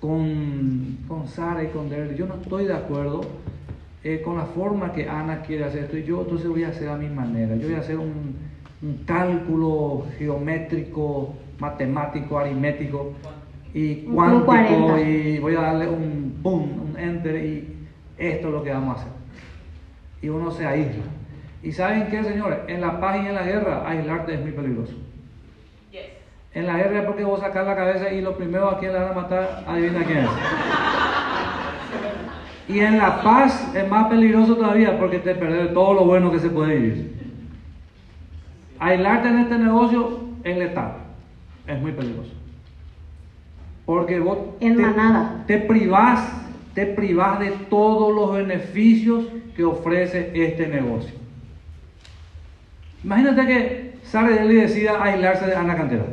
[0.00, 3.20] con, con Sara y con Derry, yo no estoy de acuerdo
[4.02, 6.88] eh, con la forma que Ana quiere hacer esto y yo entonces voy a hacer
[6.88, 8.55] a mi manera, yo voy a hacer un,
[8.86, 13.14] un cálculo geométrico, matemático, aritmético
[13.74, 15.00] y cuántico 40.
[15.00, 17.76] y voy a darle un boom, un enter y
[18.16, 19.12] esto es lo que vamos a hacer.
[20.22, 21.02] Y uno se aísla.
[21.64, 22.60] ¿Y saben qué, señores?
[22.68, 24.94] En la paz y en la guerra, aislarte es muy peligroso.
[26.54, 29.00] En la guerra es porque vos sacás la cabeza y lo primero a quien le
[29.00, 30.28] van a matar, adivina quién es.
[32.68, 36.40] Y en la paz es más peligroso todavía porque te perdés todo lo bueno que
[36.40, 37.15] se puede vivir.
[38.78, 40.92] Aislarte en este negocio es letal.
[41.66, 42.32] Es muy peligroso.
[43.84, 45.44] Porque vos En te, manada.
[45.46, 46.28] te privás,
[46.74, 49.24] te privás de todos los beneficios
[49.56, 51.14] que ofrece este negocio.
[53.04, 56.04] Imagínate que Sara Deli decida aislarse de Ana Cantera.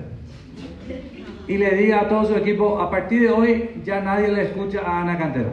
[1.47, 4.81] y le diga a todo su equipo, a partir de hoy ya nadie le escucha
[4.85, 5.51] a Ana Cantero.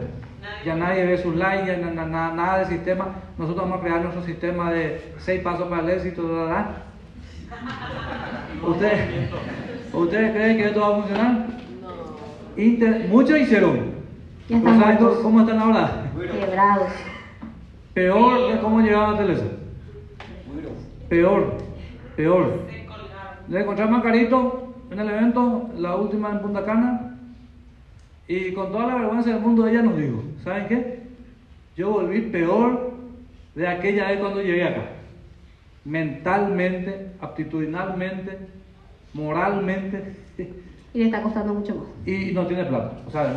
[0.65, 3.09] Ya nadie ve sus likes, ya na- na- na- nada de sistema.
[3.37, 6.25] Nosotros vamos a crear nuestro sistema de seis pasos para el éxito.
[6.27, 6.83] ¿verdad?
[8.67, 9.29] ¿Ustedes,
[9.93, 11.47] ¿Ustedes creen que esto va a funcionar?
[12.57, 13.91] Inter- muchos hicieron.
[14.49, 16.11] Ya ¿No están saben cómo están ahora?
[16.17, 16.91] Quebrados.
[17.93, 19.45] Peor de cómo llegaban a Telesa.
[21.09, 21.57] Peor,
[22.15, 22.59] peor.
[23.49, 27.15] Le encontramos a Carito en el evento, la última en Punta Cana,
[28.27, 30.99] y con toda la vergüenza del mundo ella nos dijo, ¿saben qué?
[31.75, 32.91] Yo volví peor
[33.55, 34.83] de aquella vez cuando llegué acá.
[35.83, 38.37] Mentalmente, aptitudinalmente,
[39.13, 40.15] moralmente,
[40.93, 41.85] Y le está costando mucho más.
[42.05, 42.99] y no tiene plata.
[43.07, 43.33] O sea,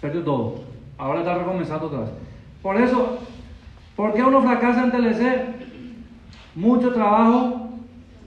[0.00, 0.54] perdió todo.
[0.98, 2.10] Ahora está recomenzando otra vez.
[2.62, 3.18] Por eso,
[3.96, 5.22] ¿por qué uno fracasa en TLC?
[6.54, 7.70] Mucho trabajo,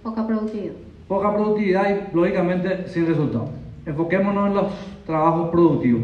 [0.01, 0.73] Poca productividad.
[1.07, 3.49] poca productividad y lógicamente sin resultado.
[3.85, 4.67] Enfoquémonos en los
[5.05, 6.03] trabajos productivos.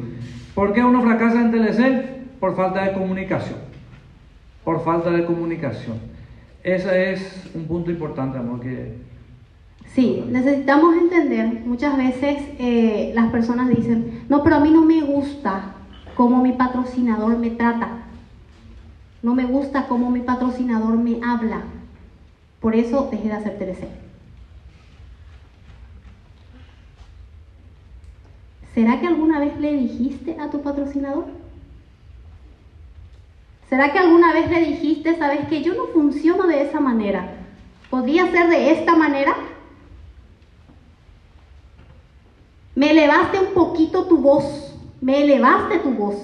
[0.53, 2.39] ¿Por qué uno fracasa en TLC?
[2.39, 3.57] Por falta de comunicación.
[4.63, 6.10] Por falta de comunicación.
[6.63, 8.95] Ese es un punto importante, amor, que
[9.93, 15.01] Sí, necesitamos entender, muchas veces eh, las personas dicen, no, pero a mí no me
[15.01, 15.73] gusta
[16.15, 18.03] cómo mi patrocinador me trata,
[19.21, 21.63] no me gusta cómo mi patrocinador me habla,
[22.61, 23.87] por eso dejé de hacer TLC.
[28.73, 31.40] ¿Será que alguna vez le dijiste a tu patrocinador?
[33.71, 37.37] ¿Será que alguna vez le dijiste, sabes que yo no funciono de esa manera?
[37.89, 39.33] ¿Podría ser de esta manera?
[42.75, 46.17] Me elevaste un poquito tu voz, me elevaste tu voz.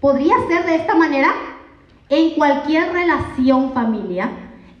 [0.00, 1.28] ¿Podría ser de esta manera?
[2.08, 4.30] En cualquier relación familiar,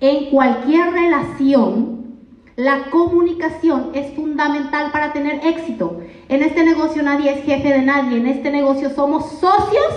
[0.00, 2.16] en cualquier relación,
[2.56, 6.00] la comunicación es fundamental para tener éxito.
[6.28, 9.94] En este negocio nadie es jefe de nadie, en este negocio somos socios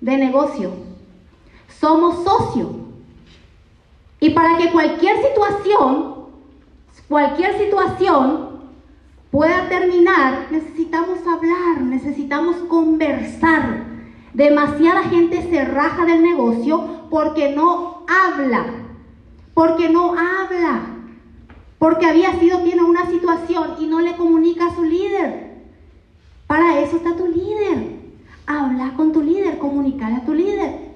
[0.00, 0.91] de negocio.
[1.82, 2.68] Somos socios.
[4.20, 6.14] Y para que cualquier situación,
[7.08, 8.50] cualquier situación
[9.32, 13.84] pueda terminar, necesitamos hablar, necesitamos conversar.
[14.32, 18.64] Demasiada gente se raja del negocio porque no habla,
[19.52, 20.82] porque no habla,
[21.80, 25.64] porque había sido, tiene una situación y no le comunica a su líder.
[26.46, 27.96] Para eso está tu líder.
[28.46, 30.91] Habla con tu líder, comunicar a tu líder.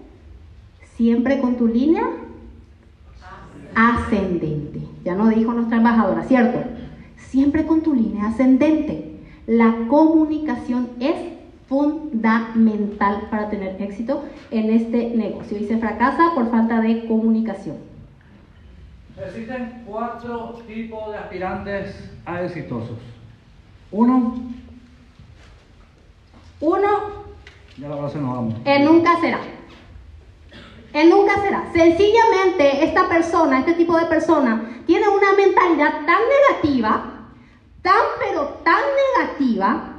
[0.97, 2.05] Siempre con tu línea
[3.75, 4.81] ascendente.
[5.05, 6.61] Ya nos dijo nuestra embajadora, ¿cierto?
[7.19, 9.21] Siempre con tu línea ascendente.
[9.47, 11.15] La comunicación es
[11.69, 17.77] fundamental para tener éxito en este negocio y se fracasa por falta de comunicación.
[19.25, 22.99] Existen cuatro tipos de aspirantes a exitosos.
[23.91, 24.37] Uno,
[26.61, 26.89] Uno,
[27.79, 28.55] ya la se nos vamos.
[28.65, 29.39] él nunca será.
[30.97, 31.71] Él nunca será.
[31.75, 37.29] Sencillamente esta persona, este tipo de persona, tiene una mentalidad tan negativa,
[37.83, 38.81] tan pero tan
[39.19, 39.93] negativa,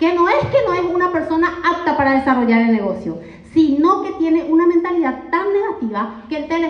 [0.00, 3.20] que no es que no es una persona apta para desarrollar el negocio,
[3.54, 6.68] sino que tiene una mentalidad tan negativa que él te la.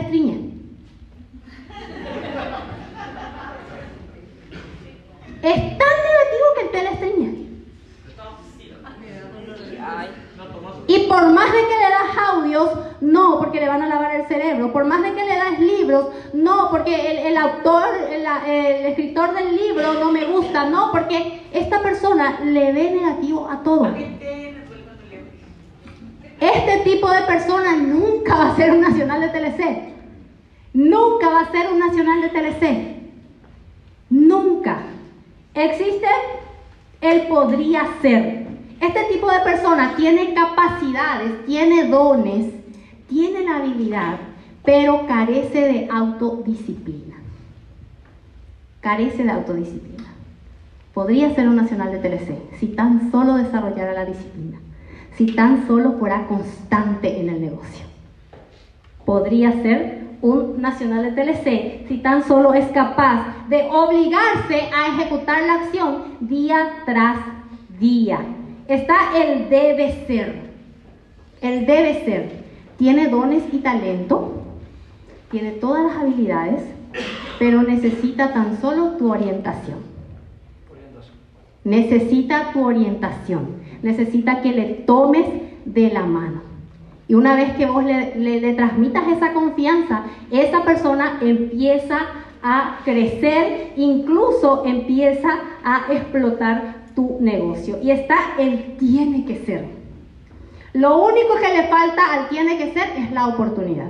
[5.42, 6.92] Es tan negativo que él te la.
[10.86, 12.70] Y por más de que le das audios,
[13.00, 14.72] no, porque le van a lavar el cerebro.
[14.72, 19.56] Por más de que le das libros, no, porque el, el autor, el, escritor del
[19.56, 23.94] libro no me gusta, no, porque esta persona le ve negativo a todo.
[26.40, 29.92] Este tipo de persona nunca va a ser un nacional de TLC.
[30.74, 33.02] Nunca va a ser un nacional de TLC.
[34.10, 34.82] Nunca.
[35.54, 36.08] Existe
[37.00, 38.41] el podría ser.
[38.82, 42.52] Este tipo de persona tiene capacidades, tiene dones,
[43.08, 44.16] tiene la habilidad,
[44.64, 47.14] pero carece de autodisciplina.
[48.80, 50.08] Carece de autodisciplina.
[50.92, 54.58] Podría ser un nacional de TLC si tan solo desarrollara la disciplina,
[55.16, 57.86] si tan solo fuera constante en el negocio.
[59.04, 65.40] Podría ser un nacional de TLC si tan solo es capaz de obligarse a ejecutar
[65.42, 67.18] la acción día tras
[67.78, 68.18] día.
[68.72, 70.34] Está el debe ser.
[71.42, 72.30] El debe ser.
[72.78, 74.44] Tiene dones y talento,
[75.30, 76.62] tiene todas las habilidades,
[77.38, 79.80] pero necesita tan solo tu orientación.
[81.64, 83.56] Necesita tu orientación.
[83.82, 85.26] Necesita que le tomes
[85.66, 86.40] de la mano.
[87.08, 91.98] Y una vez que vos le, le, transmitas esa confianza, esa persona empieza
[92.42, 95.28] a crecer, incluso empieza
[95.62, 97.78] a explotar tu negocio.
[97.82, 99.66] Y está el tiene que ser.
[100.72, 103.88] Lo único que le falta al tiene que ser es la oportunidad.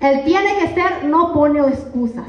[0.00, 2.28] El tiene que ser no pone excusas.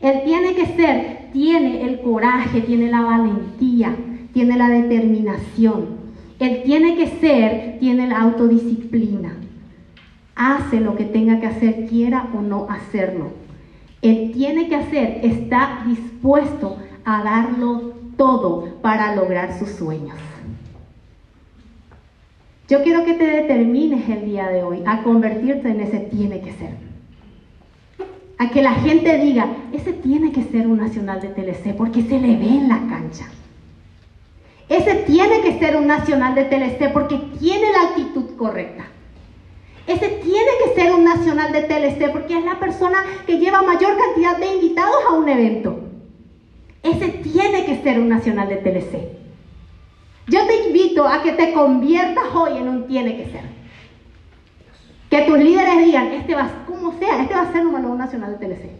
[0.00, 3.94] El tiene que ser tiene el coraje, tiene la valentía,
[4.32, 5.98] tiene la determinación.
[6.38, 9.36] El tiene que ser tiene la autodisciplina.
[10.34, 13.32] Hace lo que tenga que hacer, quiera o no hacerlo.
[14.02, 20.18] Él tiene que hacer, está dispuesto a darlo todo para lograr sus sueños.
[22.68, 26.52] Yo quiero que te determines el día de hoy a convertirte en ese tiene que
[26.52, 26.76] ser.
[28.36, 32.20] A que la gente diga, ese tiene que ser un nacional de TLC porque se
[32.20, 33.26] le ve en la cancha.
[34.68, 38.84] Ese tiene que ser un nacional de TLC porque tiene la actitud correcta.
[39.86, 43.96] Ese tiene que ser un nacional de TLC porque es la persona que lleva mayor
[43.96, 45.87] cantidad de invitados a un evento.
[46.82, 49.18] Ese tiene que ser un nacional de TLC.
[50.28, 53.42] Yo te invito a que te conviertas hoy en un tiene que ser.
[55.10, 58.38] Que tus líderes digan, este va, como sea, este va a ser número uno nacional
[58.38, 58.70] de TLC.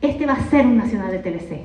[0.00, 1.60] Este va a ser un nacional de TLC.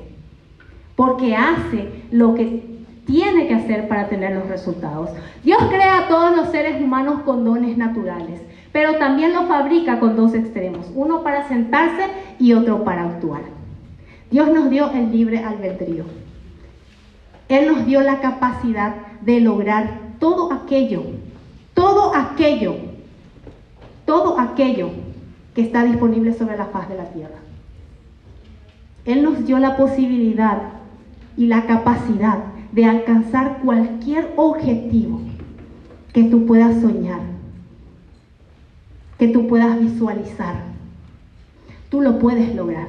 [0.94, 2.76] Porque hace lo que
[3.06, 5.10] tiene que hacer para tener los resultados.
[5.42, 8.40] Dios crea a todos los seres humanos con dones naturales,
[8.76, 13.40] pero también los fabrica con dos extremos, uno para sentarse y otro para actuar.
[14.30, 16.04] Dios nos dio el libre albedrío.
[17.48, 21.04] Él nos dio la capacidad de lograr todo aquello,
[21.72, 22.74] todo aquello,
[24.04, 24.90] todo aquello
[25.54, 27.38] que está disponible sobre la faz de la tierra.
[29.06, 30.58] Él nos dio la posibilidad
[31.38, 32.40] y la capacidad
[32.72, 35.18] de alcanzar cualquier objetivo
[36.12, 37.35] que tú puedas soñar,
[39.18, 40.56] que tú puedas visualizar.
[41.88, 42.88] Tú lo puedes lograr,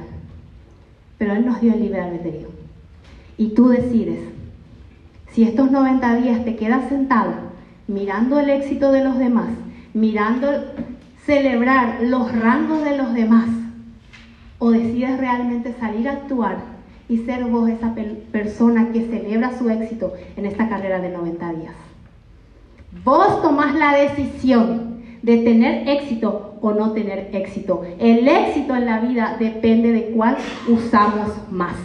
[1.16, 2.48] pero Él nos dio el libre albedrío.
[3.36, 4.20] Y tú decides
[5.32, 7.32] si estos 90 días te quedas sentado
[7.86, 9.48] mirando el éxito de los demás,
[9.94, 10.48] mirando
[11.24, 13.48] celebrar los rangos de los demás,
[14.58, 16.58] o decides realmente salir a actuar
[17.08, 17.94] y ser vos esa
[18.32, 21.74] persona que celebra su éxito en esta carrera de 90 días.
[23.04, 24.87] Vos tomás la decisión
[25.28, 27.82] de tener éxito o no tener éxito.
[27.98, 31.76] El éxito en la vida depende de cuál usamos más.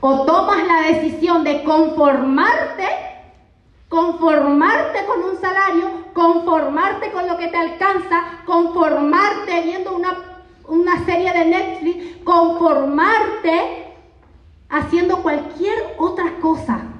[0.00, 2.88] O tomas la decisión de conformarte,
[3.88, 10.18] conformarte con un salario, conformarte con lo que te alcanza, conformarte viendo una,
[10.66, 13.84] una serie de Netflix, conformarte
[14.68, 16.93] haciendo cualquier otra cosa.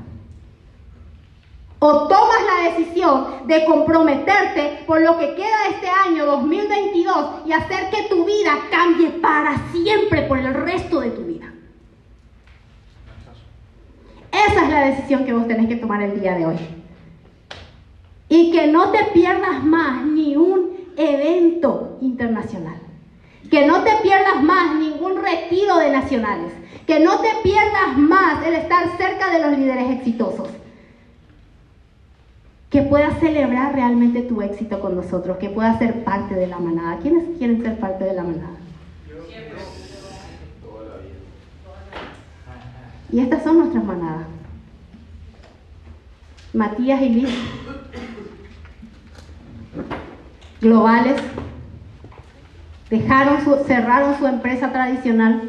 [1.86, 7.52] O tomas la decisión de comprometerte por lo que queda de este año 2022 y
[7.52, 11.52] hacer que tu vida cambie para siempre por el resto de tu vida.
[14.32, 16.56] Esa es la decisión que vos tenés que tomar el día de hoy.
[18.30, 22.78] Y que no te pierdas más ni un evento internacional.
[23.50, 26.54] Que no te pierdas más ningún retiro de nacionales.
[26.86, 30.48] Que no te pierdas más el estar cerca de los líderes exitosos.
[32.74, 35.36] Que puedas celebrar realmente tu éxito con nosotros.
[35.36, 36.98] Que puedas ser parte de la manada.
[36.98, 38.56] ¿Quiénes quieren ser parte de la manada?
[43.12, 44.26] Y estas son nuestras manadas.
[46.52, 47.30] Matías y Liz.
[50.60, 51.22] Globales.
[52.90, 55.48] Dejaron su, cerraron su empresa tradicional.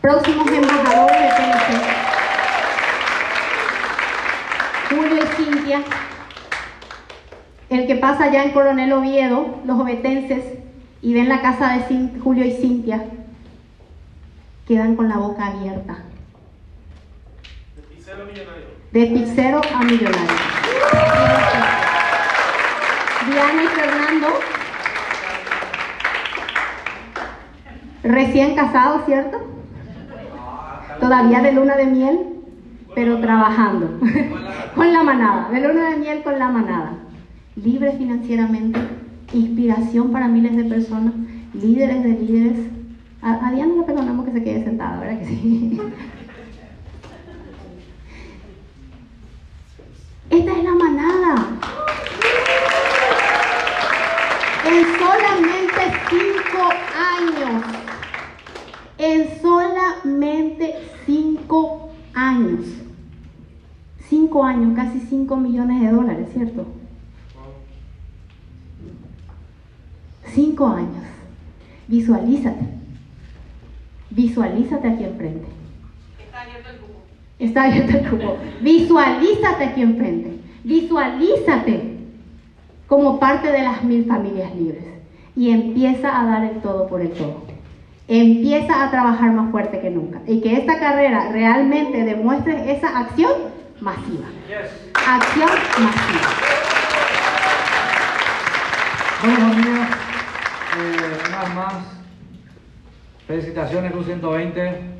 [0.00, 1.95] Próximos embajadores de PLC.
[5.46, 5.80] Cintia.
[7.70, 10.44] El que pasa allá en Coronel Oviedo, los obetenses,
[11.02, 13.04] y ven la casa de Julio y Cintia,
[14.66, 15.98] quedan con la boca abierta.
[18.92, 20.36] De pizzero a millonario.
[23.30, 24.26] Diana y Fernando,
[28.02, 29.38] recién casados, ¿cierto?
[31.00, 32.35] Todavía de luna de miel,
[32.96, 34.00] pero trabajando.
[34.74, 36.94] con la manada, de luna de miel con la manada.
[37.54, 38.80] Libre financieramente,
[39.34, 41.12] inspiración para miles de personas,
[41.52, 42.58] líderes de líderes.
[43.20, 45.78] A, a Diana le perdonamos que se quede sentada, ¿verdad que sí?
[50.30, 51.34] Esta es la manada.
[54.64, 57.62] En solamente cinco años.
[58.96, 60.74] En solamente
[61.04, 62.85] cinco años.
[64.08, 66.66] Cinco años, casi cinco millones de dólares, ¿cierto?
[70.36, 71.02] cinco años.
[71.88, 72.66] Visualízate.
[74.10, 75.46] Visualízate aquí enfrente.
[77.38, 78.36] Está abierto el cupo.
[78.60, 80.38] Visualízate aquí enfrente.
[80.62, 81.96] Visualízate
[82.86, 84.84] como parte de las mil familias libres.
[85.34, 87.42] Y empieza a dar el todo por el todo.
[88.08, 90.20] Empieza a trabajar más fuerte que nunca.
[90.26, 93.32] Y que esta carrera realmente demuestre esa acción
[93.80, 94.26] masiva.
[94.94, 95.48] Acción
[95.78, 96.28] masiva.
[99.22, 99.88] Bueno, familia,
[100.78, 101.74] eh, una vez más,
[103.26, 104.96] felicitaciones Cruz 120.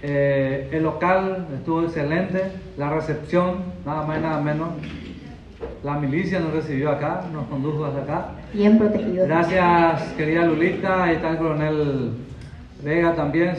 [0.00, 4.68] Eh, el local estuvo excelente, la recepción, nada más y nada menos.
[5.82, 8.28] La milicia nos recibió acá, nos condujo hasta acá.
[8.52, 9.26] Bien protegido.
[9.26, 12.12] Gracias, querida Lulita, ahí está el coronel
[12.82, 13.56] Vega también.